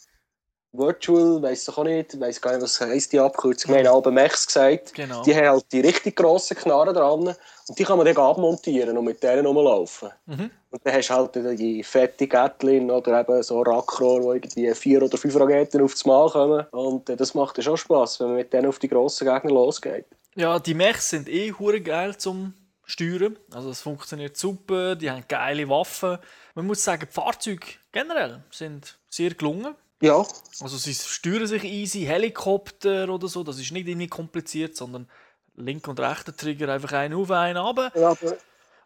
Virtual, 0.77 1.41
weiss 1.41 1.67
ich 1.67 1.77
auch 1.77 1.83
nicht, 1.83 2.19
weiss 2.19 2.41
gar 2.41 2.53
nicht, 2.53 2.61
was 2.61 2.79
heisst 2.79 3.13
die 3.13 3.19
Abkürzung. 3.19 3.73
Wir 3.73 3.79
haben 3.79 3.95
Alben 3.95 4.13
Mechs 4.13 4.45
gesagt. 4.45 4.93
Genau. 4.93 5.23
Die 5.23 5.35
haben 5.35 5.47
halt 5.47 5.65
die 5.71 5.81
richtig 5.81 6.15
grossen 6.15 6.57
Knarren 6.57 6.93
dran 6.93 7.35
und 7.67 7.79
die 7.79 7.83
kann 7.83 7.97
man 7.97 8.05
dann 8.05 8.17
abmontieren 8.17 8.97
und 8.97 9.05
mit 9.05 9.21
denen 9.21 9.45
rumlaufen. 9.45 10.09
Mhm. 10.25 10.51
Und 10.69 10.81
dann 10.85 10.93
hast 10.93 11.09
du 11.09 11.13
halt 11.13 11.59
die 11.59 11.83
fette 11.83 12.27
Gatlin 12.27 12.91
oder 12.91 13.19
eben 13.19 13.41
so 13.43 13.61
Rackrohr, 13.61 14.23
wo 14.23 14.33
irgendwie 14.33 14.73
vier 14.73 15.01
oder 15.01 15.17
fünf 15.17 15.35
Raketen 15.35 15.81
aufs 15.81 16.05
Mal 16.05 16.29
kommen. 16.29 16.65
Und 16.71 17.09
äh, 17.09 17.15
das 17.15 17.33
macht 17.33 17.57
dann 17.57 17.63
schon 17.63 17.77
Spass, 17.77 18.19
wenn 18.19 18.27
man 18.27 18.35
mit 18.37 18.53
denen 18.53 18.67
auf 18.67 18.79
die 18.79 18.87
grossen 18.87 19.27
Gegner 19.27 19.51
losgeht. 19.51 20.05
Ja, 20.35 20.59
die 20.59 20.73
Mechs 20.73 21.09
sind 21.09 21.29
eh 21.29 21.51
hure 21.51 21.81
geil 21.81 22.15
zum 22.17 22.53
Steuern. 22.83 23.37
Also 23.51 23.69
es 23.69 23.81
funktioniert 23.81 24.37
super, 24.37 24.95
die 24.95 25.09
haben 25.09 25.23
geile 25.27 25.67
Waffen. 25.67 26.17
Man 26.55 26.67
muss 26.67 26.83
sagen, 26.83 27.07
die 27.09 27.13
Fahrzeuge 27.13 27.65
generell 27.91 28.43
sind 28.51 28.97
sehr 29.09 29.31
gelungen. 29.31 29.75
Ja, 30.01 30.25
Also 30.61 30.77
sie 30.77 30.93
steuern 30.93 31.47
sich 31.47 31.63
easy, 31.63 32.01
Helikopter 32.05 33.09
oder 33.09 33.27
so, 33.27 33.43
das 33.43 33.59
ist 33.59 33.71
nicht 33.71 33.87
irgendwie 33.87 34.07
kompliziert, 34.07 34.75
sondern 34.75 35.09
linker 35.55 35.89
und 35.91 35.99
rechter 35.99 36.35
Trigger 36.35 36.69
einfach 36.71 36.91
einen 36.93 37.15
auf, 37.15 37.31
einen 37.31 37.57
runter. 37.57 37.91
ja 37.95 38.09
aber 38.11 38.37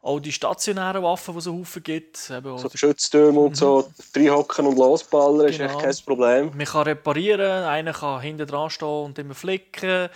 Auch 0.02 0.20
die 0.20 0.32
stationären 0.32 1.04
Waffen, 1.04 1.34
die 1.34 1.40
es 1.40 1.48
Haufen 1.48 1.84
gibt. 1.84 2.30
Eben 2.32 2.58
so 2.58 2.70
Geschütztürme 2.70 3.40
und 3.42 3.58
so, 3.58 3.92
reinhocken 4.16 4.66
und 4.68 4.78
losballern 4.78 5.48
ist 5.50 5.60
Mhm. 5.60 5.68
Genau. 5.68 5.80
echt 5.80 5.84
kein 5.98 6.06
Problem. 6.06 6.52
man 6.58 6.66
kann 6.66 6.84
reparieren, 6.84 7.64
einer 7.66 7.94
kann 7.94 8.22
hinten 8.22 8.48
dran 8.48 8.70
stehen 8.70 8.88
und 8.88 9.20
immer 9.20 9.36
flicken. 9.36 10.10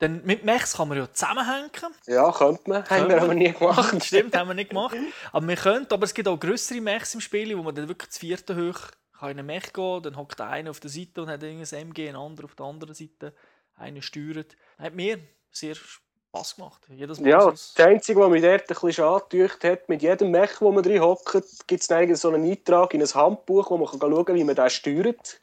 Dann 0.00 0.24
mit 0.24 0.44
Mechs 0.44 0.76
kann 0.76 0.88
man 0.88 0.96
ja 0.98 1.12
zusammenhängen. 1.12 1.70
Ja, 2.06 2.30
könnte 2.32 2.62
man. 2.70 2.88
Haben 2.88 3.08
wir 3.08 3.20
aber 3.20 3.34
nie 3.34 3.52
gemacht. 3.52 4.02
Stimmt, 4.04 4.34
haben 4.36 4.48
wir 4.48 4.54
nicht 4.54 4.70
gemacht. 4.70 4.96
Aber 5.32 5.46
wir 5.46 5.56
können, 5.56 5.86
aber 5.90 6.04
es 6.04 6.14
gibt 6.14 6.28
auch 6.28 6.38
größere 6.38 6.80
Mechs 6.80 7.14
im 7.14 7.20
Spiel, 7.20 7.58
wo 7.58 7.62
man 7.64 7.74
dann 7.74 7.88
wirklich 7.88 8.08
das 8.08 8.18
vierte 8.18 8.54
hoch 8.56 8.78
kann 9.18 9.30
in 9.30 9.38
einen 9.38 9.46
Mech 9.46 9.72
gehen, 9.72 10.02
dann 10.02 10.16
hockt 10.16 10.38
der 10.38 10.48
eine 10.48 10.70
auf 10.70 10.80
der 10.80 10.90
Seite 10.90 11.22
und 11.22 11.28
hat 11.28 11.42
irgendein 11.42 11.88
MG, 11.88 12.08
ein 12.08 12.16
anderer 12.16 12.44
auf 12.44 12.54
der 12.54 12.66
anderen 12.66 12.94
Seite, 12.94 13.32
einer 13.76 14.02
steuert. 14.02 14.56
Hat 14.78 14.94
mir 14.94 15.18
sehr 15.50 15.74
Spass 15.74 16.56
gemacht. 16.56 16.82
Jedes 16.90 17.20
Mal 17.20 17.30
Ja, 17.30 17.50
das 17.50 17.74
Einzige, 17.78 18.20
was 18.20 18.30
mich 18.30 18.42
dort 18.42 18.62
ein 18.62 18.66
bisschen 18.66 18.92
schade 18.92 19.24
getücht 19.28 19.64
hat, 19.64 19.88
mit 19.88 20.02
jedem 20.02 20.30
Mech, 20.30 20.60
wo 20.60 20.70
man 20.70 20.82
drin 20.82 21.00
hockt, 21.00 21.66
gibt 21.66 21.90
es 21.90 22.20
so 22.20 22.28
einen 22.28 22.48
Eintrag 22.48 22.92
in 22.94 23.02
ein 23.02 23.14
Handbuch, 23.14 23.70
wo 23.70 23.78
man 23.78 23.88
kann 23.88 24.00
schauen 24.00 24.24
kann, 24.24 24.36
wie 24.36 24.44
man 24.44 24.54
den 24.54 24.70
steuert. 24.70 25.40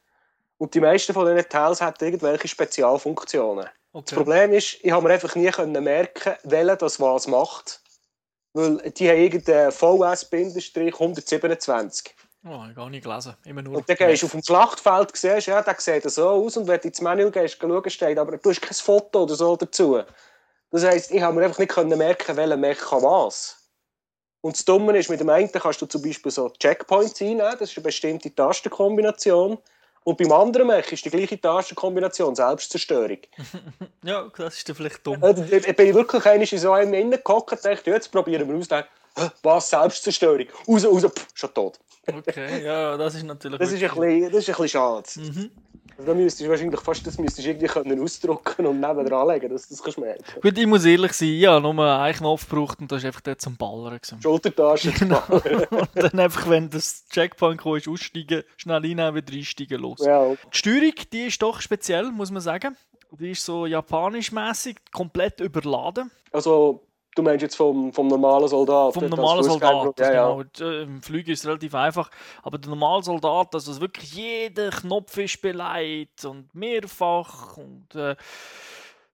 Und 0.58 0.74
die 0.74 0.80
meisten 0.80 1.14
von 1.14 1.26
diesen 1.26 1.50
Teils 1.50 1.82
haben 1.82 1.98
irgendwelche 2.00 2.48
Spezialfunktionen. 2.48 3.66
Das 3.66 4.04
okay. 4.04 4.16
Problem 4.16 4.54
ist, 4.54 4.78
ich 4.82 4.92
habe 4.92 5.06
mir 5.08 5.14
einfach 5.14 5.36
nie 5.36 5.52
können 5.52 5.84
merken, 5.84 6.34
welcher 6.44 6.78
das 6.78 7.00
was 7.00 7.28
macht. 7.28 7.82
Weil 8.54 8.78
die 8.92 9.10
haben 9.10 9.18
irgendeinen 9.18 9.72
VS-127. 9.72 12.12
Oh, 12.48 12.64
gar 12.76 12.90
nicht 12.92 13.04
gelesen. 13.04 13.36
Immer 13.44 13.64
nur. 13.64 13.78
Und 13.78 13.90
dann 13.90 13.96
gehst 13.96 14.22
du 14.22 14.28
auf 14.28 14.32
dem 14.34 14.44
Schlachtfeld, 14.44 15.18
siehst, 15.18 15.48
ja, 15.48 15.62
der 15.64 15.76
sieht 15.80 16.10
so 16.10 16.30
aus. 16.30 16.58
Und 16.58 16.68
wenn 16.68 16.80
du 16.80 16.88
ins 16.88 17.02
Menü 17.02 17.32
gehst, 17.32 17.58
schauen, 17.60 17.90
steht, 17.90 18.20
aber 18.20 18.38
du 18.38 18.50
hast 18.50 18.62
kein 18.62 18.74
Foto 18.74 19.24
oder 19.24 19.36
so 19.36 19.56
dazu. 19.56 20.02
Das 20.70 20.84
heisst, 20.84 21.12
ich 21.12 21.22
habe 21.22 21.36
mir 21.36 21.46
einfach 21.46 21.58
nicht 21.60 21.72
können 21.72 21.98
merken, 21.98 22.38
welcher 22.38 22.58
Mech 22.58 22.78
kann 22.78 23.02
was. 23.02 23.58
Und 24.42 24.56
das 24.56 24.64
Dumme 24.64 24.96
ist, 24.96 25.10
mit 25.10 25.20
dem 25.20 25.30
einen 25.30 25.52
kannst 25.52 25.82
du 25.82 25.88
zum 25.88 26.04
Beispiel 26.04 26.32
so 26.32 26.50
Checkpoints 26.50 27.20
einnehmen, 27.20 27.56
das 27.58 27.72
ist 27.72 27.78
eine 27.78 27.84
bestimmte 27.84 28.34
Tastenkombination. 28.36 29.58
Und 30.04 30.18
beim 30.20 30.32
anderen 30.32 30.68
Mech 30.68 30.92
ist 30.92 31.04
die 31.04 31.10
gleiche 31.10 31.42
Tastenkombination 31.42 32.36
Selbstzerstörung. 32.36 33.18
Ja, 34.04 34.30
das 34.38 34.58
ist 34.58 34.70
dann 34.70 34.76
vielleicht 34.76 35.08
dumm. 35.08 35.20
Ich 35.24 35.76
bin 35.76 35.96
wirklich 35.96 36.24
einmal 36.28 36.48
in 36.48 36.60
so 36.60 36.72
einem 36.74 36.94
reingehockt 36.94 37.54
und 37.54 37.66
dachte, 37.66 37.90
jetzt 37.90 38.12
probieren 38.12 38.48
wir 38.48 38.56
aus. 38.56 38.68
Dachte, 38.68 38.88
«Hä, 39.18 39.30
Was, 39.42 39.72
Selbstzerstörung? 39.72 40.46
Raus, 40.68 40.86
raus, 40.86 41.06
pff, 41.06 41.28
schon 41.34 41.54
tot. 41.56 41.80
Okay, 42.14 42.64
ja, 42.66 42.98
das 42.98 43.16
ist 43.16 43.24
natürlich. 43.24 43.60
Das 43.60 43.72
ist 43.72 43.84
ein 43.84 43.90
bisschen, 43.90 44.32
das 44.32 44.48
ist 44.48 44.50
ein 44.50 44.56
bisschen 44.56 44.68
schade. 44.70 45.10
Mhm. 45.18 45.52
Also, 45.98 46.12
da 46.12 46.14
müsstest 46.14 46.46
du 46.46 46.50
wahrscheinlich 46.50 46.80
fast 46.82 47.08
das 47.08 47.18
müsstest 47.18 47.46
du 47.46 47.52
irgendwie 47.52 47.68
können 47.68 48.02
ausdrucken 48.02 48.66
und 48.66 48.82
neben 48.82 49.06
dran 49.06 49.28
legen, 49.30 49.50
dass 49.50 49.70
das 49.70 49.82
kannst 49.82 49.98
merken. 49.98 50.42
Gut, 50.42 50.58
ich 50.58 50.68
muss 50.68 50.84
ehrlich 50.84 51.14
sein, 51.14 51.30
ja, 51.36 51.58
nur 51.60 51.80
einen 51.80 52.16
Knopf 52.18 52.50
gebraucht 52.50 52.80
und 52.82 52.92
das 52.92 53.02
war 53.04 53.08
einfach 53.08 53.22
dort 53.22 53.40
zum 53.40 53.56
Ballern. 53.56 53.96
gewesen. 53.96 54.22
Schultertasche 54.22 54.92
Genau. 54.92 55.22
und 55.30 55.90
dann 55.96 56.20
einfach, 56.20 56.50
wenn 56.50 56.70
das 56.70 57.06
Checkpoint 57.10 57.62
kommt, 57.62 57.78
ist 57.78 57.88
aussteigen, 57.88 58.44
schnell 58.58 58.82
rein, 58.82 59.16
wieder 59.16 59.34
einsteigen, 59.34 59.80
los. 59.80 60.00
Ja, 60.06 60.28
Die 60.32 60.58
Steuerung, 60.58 60.94
die 61.14 61.28
ist 61.28 61.42
doch 61.42 61.62
speziell, 61.62 62.12
muss 62.12 62.30
man 62.30 62.42
sagen. 62.42 62.76
Die 63.12 63.32
ist 63.32 63.46
so 63.46 63.66
japanisch-mäßig, 63.66 64.76
komplett 64.92 65.40
überladen. 65.40 66.12
also 66.34 66.82
du 67.16 67.24
meinst 67.24 67.42
jetzt 67.42 67.56
vom, 67.56 67.92
vom 67.92 68.08
normalen 68.08 68.48
Soldat? 68.48 68.94
Vom 68.94 69.08
normalen 69.08 69.44
Soldat. 69.44 70.00
Ja, 70.00 70.14
ja. 70.14 70.36
Genau. 70.36 70.70
Äh, 70.72 70.84
Im 70.84 71.02
Flügen 71.02 71.32
ist 71.32 71.40
es 71.40 71.48
relativ 71.48 71.74
einfach. 71.74 72.12
Aber 72.44 72.58
der 72.58 72.70
normale 72.70 73.04
Soldat, 73.04 73.54
also 73.54 73.80
wirklich 73.82 74.14
jeder 74.14 74.70
Knopf 74.70 75.18
ist 75.18 75.42
beleidigt 75.42 76.24
und 76.26 76.54
mehrfach 76.54 77.58
und 77.58 77.96
äh, 77.96 78.16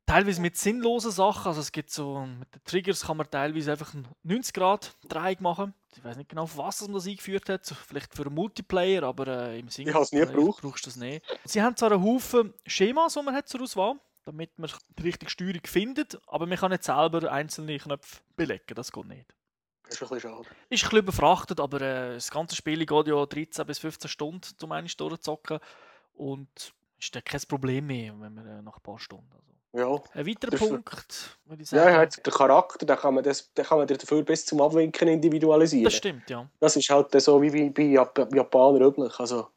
teilweise 0.06 0.42
mit 0.42 0.58
sinnlosen 0.58 1.12
Sachen. 1.12 1.48
Also 1.48 1.62
es 1.62 1.72
gibt 1.72 1.92
so, 1.92 2.26
mit 2.40 2.54
den 2.54 2.64
Triggers 2.66 3.06
kann 3.06 3.18
man 3.18 3.30
teilweise 3.30 3.72
einfach 3.72 3.94
einen 3.94 4.08
90 4.24 4.54
Grad 4.54 4.94
Dreieck 5.08 5.40
machen. 5.40 5.74
Ich 5.96 6.04
weiß 6.04 6.18
nicht 6.18 6.30
genau, 6.30 6.46
für 6.46 6.58
was 6.58 6.82
man 6.82 6.94
das 6.94 7.08
eingeführt 7.08 7.50
hat. 7.50 7.66
Vielleicht 7.88 8.16
für 8.16 8.26
einen 8.26 8.36
Multiplayer, 8.36 9.04
aber 9.04 9.28
äh, 9.28 9.60
im 9.60 9.70
Single 9.70 9.92
Ich 9.92 9.96
habe 9.96 10.04
es 10.04 10.12
nie 10.12 10.20
gebraucht. 10.20 10.62
brauchst 10.62 10.86
du 10.86 10.90
das 10.90 10.98
nicht. 10.98 11.24
Sie 11.46 11.62
haben 11.62 11.76
zwar 11.76 11.92
einen 11.92 12.04
Haufen 12.04 12.54
Schemas, 12.66 13.14
die 13.14 13.22
man 13.22 13.36
hat 13.36 13.48
zur 13.48 13.62
Auswahl 13.62 13.96
damit 14.26 14.58
man 14.58 14.70
die 14.98 15.04
richtige 15.04 15.30
Steuerung 15.32 15.62
findet, 15.66 16.20
aber 16.28 16.46
man 16.46 16.58
kann 16.58 16.72
nicht 16.72 16.84
selber 16.84 17.32
einzelne 17.32 17.78
Knöpfe 17.78 18.22
belegen, 18.36 18.76
das 18.76 18.92
geht 18.92 19.06
nicht. 19.06 19.34
Das 19.84 19.96
ist 19.96 20.04
ein 20.04 20.10
bisschen 20.20 20.32
schade. 20.32 20.48
Ist 20.70 20.84
ein 20.84 20.90
bisschen 20.90 21.00
überfrachtet, 21.00 21.60
aber 21.60 21.82
äh, 21.82 22.14
das 22.14 22.32
ganze 22.32 22.56
Spiel 22.56 22.86
geht 22.86 23.08
ja 23.08 23.26
13 23.26 23.66
bis 23.66 23.80
15 23.80 24.10
Stunden, 24.10 24.48
um 24.64 24.72
eine 24.72 24.88
Stunde 24.88 25.18
zu 25.18 25.24
zocken. 25.32 25.60
Und 26.14 26.74
ist 27.00 27.16
dann 27.16 27.24
kein 27.24 27.42
Problem 27.48 27.88
mehr, 27.88 28.14
wenn 28.20 28.34
man 28.36 28.48
äh, 28.48 28.62
nach 28.62 28.78
ein 28.78 28.84
paar 28.84 29.00
Stunden. 29.00 29.28
Also. 29.34 29.52
Ja. 29.74 30.02
Ein 30.14 30.28
weiterer 30.28 30.58
Punkt, 30.58 31.38
würde 31.46 31.64
ich 31.64 31.72
Ja, 31.72 31.84
sagen. 31.84 31.96
er 31.96 32.02
hat 32.02 32.26
den 32.26 32.34
Charakter, 32.34 32.86
den 32.86 32.96
kann 32.98 33.16
man, 33.16 33.24
das, 33.24 33.54
den 33.54 33.66
kann 33.66 33.80
man 33.80 33.88
dafür 33.88 34.22
bis 34.24 34.46
zum 34.46 34.62
Abwinken 34.62 35.08
individualisieren. 35.08 35.86
das 35.86 35.96
stimmt, 35.96 36.30
ja. 36.30 36.48
Das 36.60 36.76
ist 36.76 36.90
halt 36.90 37.20
so 37.22 37.42
wie 37.42 37.50
bei, 37.50 37.70
bei 37.70 37.84
Jap 37.84 38.18
Japanern 38.34 38.84
üblich. 38.84 39.20
Also 39.20 39.48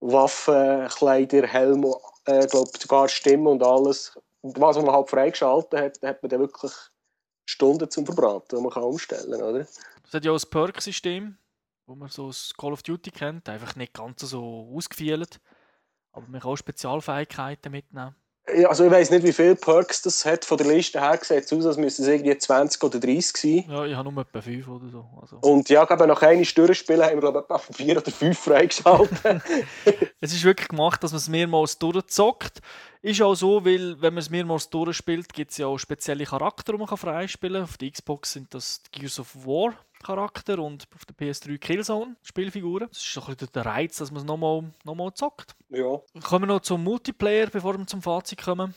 Waffen, 0.00 0.86
Kleider, 0.88 1.46
Helm, 1.46 1.86
äh, 2.26 2.46
glaub, 2.46 2.76
sogar 2.76 3.08
Stimme 3.08 3.50
und 3.50 3.62
alles. 3.62 4.18
Und 4.42 4.60
was 4.60 4.76
man 4.76 4.90
halt 4.90 5.10
freigeschaltet 5.10 5.80
hat, 5.80 6.02
hat 6.02 6.22
man 6.22 6.30
dann 6.30 6.40
wirklich 6.40 6.72
Stunden 7.48 7.90
zum 7.90 8.04
Verbraten, 8.04 8.56
die 8.56 8.62
man 8.62 8.70
kann 8.70 8.82
umstellen 8.82 9.30
kann. 9.30 9.42
Oder? 9.42 9.60
Es 9.60 10.12
hat 10.12 10.24
ja 10.24 10.32
auch 10.32 10.42
ein 10.42 10.50
Perk-System, 10.50 11.38
wo 11.86 11.94
man 11.94 12.08
so 12.08 12.28
das 12.28 12.52
Call 12.56 12.72
of 12.72 12.82
Duty 12.82 13.10
kennt, 13.10 13.48
einfach 13.48 13.76
nicht 13.76 13.94
ganz 13.94 14.20
so 14.22 14.72
ausgefeilt. 14.74 15.40
Aber 16.12 16.26
man 16.28 16.40
kann 16.40 16.50
auch 16.50 16.56
Spezialfähigkeiten 16.56 17.70
mitnehmen. 17.70 18.14
Also 18.68 18.84
ich 18.84 18.90
weiß 18.90 19.10
nicht, 19.10 19.24
wie 19.24 19.32
viele 19.32 19.56
Perks 19.56 20.02
das 20.02 20.24
hat. 20.24 20.44
Von 20.44 20.58
der 20.58 20.68
Liste 20.68 21.00
her 21.00 21.18
sieht 21.20 21.44
es 21.44 21.52
aus, 21.52 21.66
als 21.66 21.76
müssten 21.76 22.02
es 22.02 22.08
irgendwie 22.08 22.36
20 22.36 22.82
oder 22.82 23.00
30 23.00 23.36
sein. 23.36 23.64
Ja, 23.68 23.84
ich 23.84 23.94
habe 23.94 24.10
nur 24.12 24.22
etwa 24.22 24.40
5 24.40 24.68
oder 24.68 24.88
so. 24.88 25.04
Also. 25.20 25.36
Und 25.38 25.68
ja, 25.68 25.84
glaube 25.84 26.06
nach 26.06 26.22
einer 26.22 26.44
Durchspielen 26.44 27.02
haben 27.02 27.14
wir 27.14 27.20
glaube 27.20 27.38
ich 27.38 27.44
etwa 27.44 27.58
4 27.58 27.96
oder 27.96 28.10
5 28.10 28.38
freigeschaltet. 28.38 29.18
es 30.20 30.32
ist 30.32 30.44
wirklich 30.44 30.68
gemacht, 30.68 31.02
dass 31.02 31.12
man 31.12 31.18
es 31.18 31.28
mehrmals 31.28 31.78
durchzockt. 31.78 32.60
Ist 33.02 33.22
auch 33.22 33.34
so, 33.34 33.64
weil 33.64 34.00
wenn 34.00 34.14
man 34.14 34.20
es 34.20 34.30
mehrmals 34.30 34.70
durchspielt, 34.70 35.32
gibt 35.32 35.50
es 35.50 35.58
ja 35.58 35.66
auch 35.66 35.78
spezielle 35.78 36.24
Charakter, 36.24 36.72
die 36.72 36.78
man 36.78 36.88
freispielen 36.88 37.54
kann. 37.54 37.64
Auf 37.64 37.76
der 37.78 37.90
Xbox 37.90 38.32
sind 38.32 38.54
das 38.54 38.82
die 38.82 39.00
Gears 39.00 39.18
of 39.18 39.34
War 39.44 39.74
Charakter 40.06 40.60
und 40.60 40.86
auf 40.94 41.04
der 41.04 41.16
PS3 41.16 41.58
Killzone 41.58 42.16
Spielfiguren. 42.22 42.88
Das 42.88 42.98
ist 42.98 43.12
so 43.12 43.20
ein 43.22 43.34
bisschen 43.34 43.48
der 43.54 43.66
Reiz, 43.66 43.96
dass 43.96 44.12
man 44.12 44.20
es 44.22 44.24
nochmal 44.24 44.62
noch 44.84 44.94
mal 44.94 45.12
zockt. 45.12 45.56
Ja. 45.70 46.00
Kommen 46.22 46.48
wir 46.48 46.54
noch 46.54 46.60
zum 46.60 46.84
Multiplayer, 46.84 47.48
bevor 47.48 47.76
wir 47.76 47.86
zum 47.86 48.02
Fazit 48.02 48.42
kommen. 48.42 48.72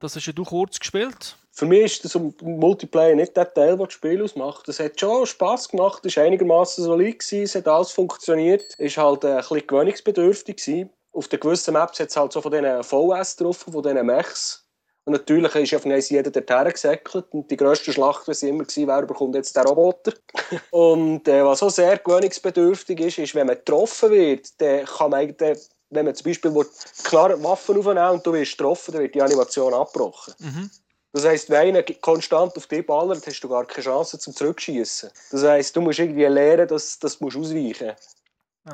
Das 0.00 0.16
hast 0.16 0.26
ja 0.26 0.32
du 0.32 0.44
kurz 0.44 0.78
gespielt. 0.78 1.36
Für 1.52 1.64
mich 1.64 1.84
ist 1.84 2.04
das 2.04 2.20
Multiplayer 2.42 3.14
nicht 3.14 3.36
der 3.36 3.52
Teil, 3.52 3.76
der 3.76 3.86
das 3.86 3.94
Spiel 3.94 4.22
ausmacht. 4.22 4.68
Es 4.68 4.80
hat 4.80 5.00
schon 5.00 5.24
Spass 5.24 5.68
gemacht, 5.68 6.04
es 6.04 6.16
war 6.16 6.24
einigermaßen 6.24 6.84
solid, 6.84 7.22
es 7.32 7.54
hat 7.54 7.68
alles 7.68 7.92
funktioniert. 7.92 8.74
Es 8.76 8.96
war 8.96 9.06
halt 9.06 9.24
ein 9.24 9.38
bisschen 9.38 9.66
gewöhnungsbedürftig. 9.66 10.86
Auf 11.12 11.28
den 11.28 11.40
gewissen 11.40 11.72
Maps 11.72 11.98
hat 12.00 12.08
es 12.08 12.16
halt 12.16 12.32
so 12.32 12.42
von 12.42 12.52
diesen 12.52 12.82
VS 12.82 13.36
drauf, 13.36 13.58
von 13.58 13.82
diesen 13.82 14.04
Mechs. 14.04 14.65
Und 15.06 15.12
natürlich 15.12 15.54
ist 15.54 15.74
auf 15.74 15.86
eins 15.86 16.10
jeder 16.10 16.32
dorthin 16.32 16.72
gesäckelt. 16.72 17.26
Und 17.30 17.48
die 17.48 17.56
grösste 17.56 17.92
Schlacht, 17.92 18.26
was 18.26 18.42
immer 18.42 18.64
war, 18.64 18.98
wer 18.98 19.06
bekommt 19.06 19.36
jetzt 19.36 19.54
der 19.54 19.64
Roboter. 19.64 20.12
und 20.70 21.28
äh, 21.28 21.44
was 21.44 21.62
auch 21.62 21.70
sehr 21.70 21.96
gewöhnungsbedürftig 21.98 22.98
ist, 23.00 23.18
ist, 23.18 23.34
wenn 23.36 23.46
man 23.46 23.54
getroffen 23.56 24.10
wird, 24.10 24.60
dann 24.60 24.84
kann 24.84 25.10
man 25.10 25.20
eigentlich, 25.20 25.58
wenn 25.90 26.06
man 26.06 26.14
zum 26.16 26.24
Beispiel 26.24 26.52
klar 27.04 27.40
Waffen 27.40 27.78
aufnehmen 27.78 28.10
und 28.10 28.26
du 28.26 28.32
wirst 28.32 28.58
getroffen, 28.58 28.92
dann 28.92 29.02
wird 29.02 29.14
die 29.14 29.22
Animation 29.22 29.72
abgebrochen. 29.72 30.34
Mhm. 30.38 30.70
Das 31.12 31.24
heisst, 31.24 31.50
wenn 31.50 31.68
einer 31.68 31.84
konstant 32.00 32.56
auf 32.56 32.66
dich 32.66 32.84
ballert, 32.84 33.24
hast 33.26 33.40
du 33.40 33.48
gar 33.48 33.64
keine 33.64 33.84
Chance 33.84 34.18
zum 34.18 34.34
Zurückschießen. 34.34 35.08
Das 35.30 35.44
heisst, 35.44 35.76
du 35.76 35.80
musst 35.80 36.00
irgendwie 36.00 36.24
lernen, 36.24 36.66
dass, 36.66 36.98
dass 36.98 37.18
du 37.18 37.28
ausweichen 37.28 37.86
musst. 37.86 38.15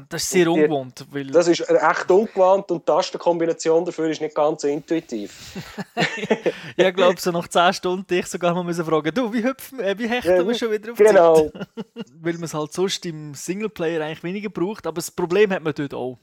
Das 0.08 0.22
ist 0.22 0.30
sehr 0.30 0.50
ungewohnt. 0.50 1.04
Weil 1.10 1.26
das 1.26 1.48
ist 1.48 1.68
echt 1.68 2.10
ungewohnt 2.10 2.70
und 2.70 2.80
die 2.80 2.84
Tastenkombination 2.86 3.84
dafür 3.84 4.08
ist 4.08 4.22
nicht 4.22 4.34
ganz 4.34 4.64
intuitiv. 4.64 5.54
ja, 6.76 6.88
ich 6.88 6.94
glaube, 6.94 7.20
so 7.20 7.30
nach 7.30 7.46
10 7.46 7.74
Stunden 7.74 8.14
ich 8.14 8.26
sogar 8.26 8.54
mal 8.54 8.64
müssen 8.64 8.86
fragen, 8.86 9.12
du, 9.14 9.32
wie, 9.32 9.44
hüpfen, 9.44 9.80
äh, 9.80 9.98
wie 9.98 10.08
hechten 10.08 10.30
ja, 10.30 10.46
wir 10.46 10.54
schon 10.54 10.70
wieder 10.70 10.92
auf 10.92 10.98
Genau. 10.98 11.50
weil 12.20 12.32
man 12.34 12.44
es 12.44 12.54
halt 12.54 12.72
sonst 12.72 13.04
im 13.04 13.34
Singleplayer 13.34 14.02
eigentlich 14.02 14.22
weniger 14.22 14.48
braucht, 14.48 14.86
aber 14.86 14.96
das 14.96 15.10
Problem 15.10 15.52
hat 15.52 15.62
man 15.62 15.74
dort 15.74 15.92
auch. 15.92 16.18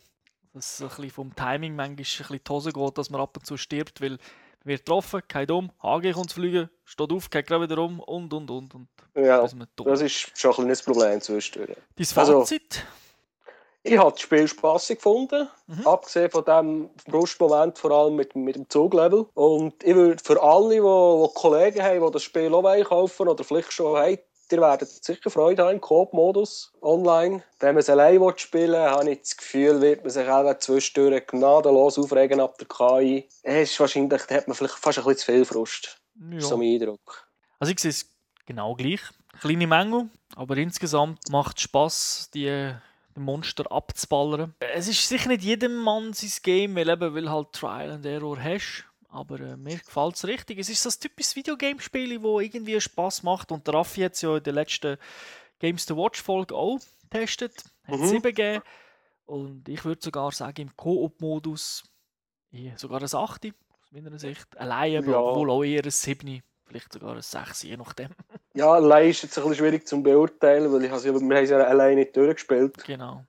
Dass 0.53 0.73
es 0.73 0.81
ein 0.81 0.87
bisschen 0.87 1.11
vom 1.11 1.35
Timing 1.35 1.75
manchmal 1.75 1.89
ein 1.91 1.95
bisschen 1.95 2.25
die 2.27 2.49
Hose 2.49 2.71
geht, 2.71 2.97
dass 2.97 3.11
man 3.11 3.21
ab 3.21 3.37
und 3.37 3.45
zu 3.45 3.55
stirbt, 3.55 4.01
weil 4.01 4.17
wird 4.63 4.85
getroffen, 4.85 5.21
kein 5.27 5.47
Dumm, 5.47 5.71
HG 5.81 6.11
kommt 6.13 6.29
zu 6.31 6.35
fliegen, 6.35 6.69
steht 6.85 7.11
auf, 7.11 7.29
geht 7.29 7.47
gerade 7.47 7.69
wieder 7.69 7.81
um 7.81 7.99
und 7.99 8.33
und 8.33 8.49
und. 8.49 8.75
und 8.75 8.87
ja, 9.15 9.41
das 9.41 10.01
ist 10.01 10.37
schon 10.37 10.51
ein 10.51 10.55
kleines 10.55 10.83
Problem 10.83 11.21
zwischendurch. 11.21 11.77
Dein 11.95 12.07
also, 12.17 12.39
Fazit? 12.39 12.63
Also, 12.75 12.99
ich 13.83 13.97
habe 13.97 14.11
das 14.11 14.21
Spiel 14.21 14.47
spaßig 14.47 14.97
gefunden, 14.97 15.47
mhm. 15.67 15.87
abgesehen 15.87 16.29
von 16.29 16.43
dem 16.43 16.89
Frustmoment, 17.09 17.77
vor 17.77 17.91
allem 17.91 18.15
mit, 18.15 18.35
mit 18.35 18.55
dem 18.55 18.69
Zuglevel. 18.69 19.25
Und 19.33 19.83
ich 19.83 19.95
würde 19.95 20.23
für 20.23 20.41
alle, 20.41 20.75
die, 20.75 20.75
die 20.75 21.33
Kollegen 21.33 21.83
haben, 21.83 22.05
die 22.05 22.11
das 22.11 22.23
Spiel 22.23 22.53
auch 22.53 22.83
kaufen 22.83 23.27
oder 23.27 23.43
vielleicht 23.43 23.71
schon 23.71 23.97
haben, 23.97 24.17
ihr 24.51 24.61
werdet 24.61 24.89
sicher 24.89 25.29
Freude 25.29 25.63
haben 25.63 25.75
im 25.75 25.81
Coop-Modus 25.81 26.73
online. 26.81 27.43
Wenn 27.59 27.75
man 27.75 27.81
es 27.81 27.89
allein 27.89 28.19
spielen 28.37 28.71
will, 28.71 28.79
habe 28.79 29.11
ich 29.11 29.21
das 29.21 29.37
Gefühl, 29.37 29.81
wird 29.81 30.01
man 30.01 30.09
sich 30.09 30.27
auch 30.27 30.57
zwischendurch 30.57 31.27
gnadenlos 31.27 31.99
aufregen 31.99 32.39
ab 32.39 32.57
der 32.57 32.67
KI. 32.67 33.29
Es 33.43 33.71
ist 33.71 33.79
wahrscheinlich, 33.79 34.23
da 34.23 34.35
hat 34.35 34.47
man 34.47 34.55
vielleicht 34.55 34.75
fast 34.75 34.97
ein 34.97 35.05
bisschen 35.05 35.19
zu 35.19 35.25
viel 35.25 35.45
Frust. 35.45 36.01
Ja. 36.31 36.41
So 36.41 36.57
mein 36.57 36.73
Eindruck. 36.73 37.27
Also 37.59 37.71
ich 37.71 37.79
sehe 37.79 37.91
es 37.91 38.09
genau 38.45 38.75
gleich. 38.75 39.01
Kleine 39.39 39.67
Mängel, 39.67 40.09
aber 40.35 40.57
insgesamt 40.57 41.29
macht 41.29 41.57
es 41.57 41.63
Spass, 41.63 42.29
die 42.33 42.73
Monster 43.15 43.71
abzuballern. 43.71 44.53
Es 44.59 44.87
ist 44.87 45.07
sicher 45.07 45.29
nicht 45.29 45.43
jedem 45.43 45.75
Mann 45.75 46.13
sein 46.13 46.31
Game, 46.43 46.75
weil 46.75 46.89
eben 46.89 47.13
weil 47.13 47.29
halt 47.29 47.53
Trial 47.53 47.91
and 47.91 48.05
Error 48.05 48.41
hast. 48.41 48.85
Aber 49.09 49.39
äh, 49.39 49.57
mir 49.57 49.77
gefällt 49.77 50.15
es 50.15 50.25
richtig. 50.25 50.59
Es 50.59 50.69
ist 50.69 50.83
so 50.83 50.89
ein 50.89 50.99
typisches 50.99 51.35
Videogamespiel, 51.35 52.21
wo 52.21 52.39
irgendwie 52.39 52.79
Spaß 52.79 53.23
macht. 53.23 53.51
Und 53.51 53.65
der 53.65 53.73
Raffi 53.73 54.01
hat 54.01 54.13
es 54.13 54.21
ja 54.21 54.37
in 54.37 54.43
der 54.43 54.53
letzten 54.53 54.97
Games 55.57 55.85
to 55.85 55.97
Watch 55.97 56.21
Folge 56.21 56.55
auch 56.55 56.79
getestet. 57.01 57.63
Hat 57.85 57.99
mhm. 57.99 58.07
7 58.07 58.21
gegeben. 58.21 58.63
Und 59.25 59.67
ich 59.67 59.83
würde 59.85 60.01
sogar 60.01 60.31
sagen, 60.31 60.61
im 60.61 60.75
Koop-Modus 60.75 61.83
sogar 62.75 63.01
ein 63.01 63.03
8 63.03 63.13
aus 63.13 63.91
meiner 63.91 64.17
Sicht. 64.17 64.57
Allein, 64.57 64.91
ja. 64.91 65.05
wohl 65.05 65.49
auch 65.49 65.63
eher 65.63 65.83
ein 65.83 65.91
7, 65.91 66.41
vielleicht 66.65 66.93
sogar 66.93 67.15
ein 67.15 67.21
6, 67.21 67.63
je 67.63 67.77
nachdem. 67.77 68.09
Ja, 68.59 68.73
allein 68.73 69.09
ist 69.09 69.23
es 69.23 69.37
ein 69.37 69.43
bisschen 69.43 69.55
schwierig 69.55 69.87
zu 69.87 70.03
beurteilen, 70.03 70.71
weil 70.73 70.83
ich 70.83 70.91
also, 70.91 71.05
wir 71.05 71.13
haben 71.13 71.31
es 71.31 71.49
ja 71.49 71.59
allein 71.59 71.95
nicht 71.95 72.15
durchgespielt. 72.15 72.83
Genau. 72.83 73.23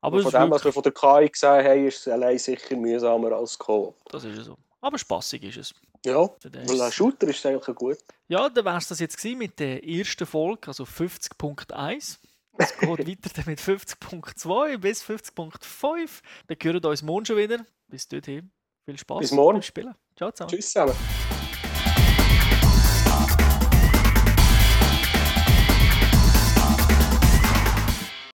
Aber 0.00 0.22
von 0.22 0.30
dem, 0.30 0.50
was 0.50 0.64
wir 0.64 0.72
von 0.72 0.84
der 0.84 0.92
KI 0.92 1.28
gesehen 1.28 1.64
haben, 1.64 1.86
ist 1.88 2.06
es 2.06 2.08
allein 2.08 2.38
sicher 2.38 2.76
mühsamer 2.76 3.32
als 3.32 3.58
Co. 3.58 3.96
Das 4.10 4.24
ist 4.24 4.44
so. 4.44 4.56
Aber 4.80 4.96
spaßig 4.96 5.42
ist 5.42 5.56
es. 5.56 5.74
Ja, 6.06 6.30
weil 6.44 6.80
ein 6.80 6.92
Shooter 6.92 7.26
ist 7.26 7.44
eigentlich 7.44 7.76
gut. 7.76 7.98
Ja, 8.28 8.48
dann 8.48 8.64
wäre 8.64 8.78
es 8.78 8.86
das 8.86 9.00
jetzt 9.00 9.22
mit 9.24 9.58
der 9.58 9.84
ersten 9.84 10.24
Folge, 10.24 10.68
also 10.68 10.84
50.1. 10.84 12.18
Es 12.56 12.78
geht 12.78 13.26
weiter 13.26 13.42
mit 13.46 13.58
50.2 13.58 14.78
bis 14.78 15.02
50.5. 15.02 16.10
Dann 16.46 16.56
hören 16.62 16.82
wir 16.82 16.90
uns 16.90 17.02
morgen 17.02 17.26
schon 17.26 17.36
wieder. 17.36 17.66
Bis 17.88 18.06
dorthin. 18.06 18.52
Viel 18.84 18.98
Spaß 18.98 19.18
Bis 19.18 19.32
morgen. 19.32 19.62
Spielen. 19.62 19.96
Ciao 20.16 20.30
zusammen. 20.30 20.50
Tschüss 20.52 20.66
zusammen. 20.66 20.94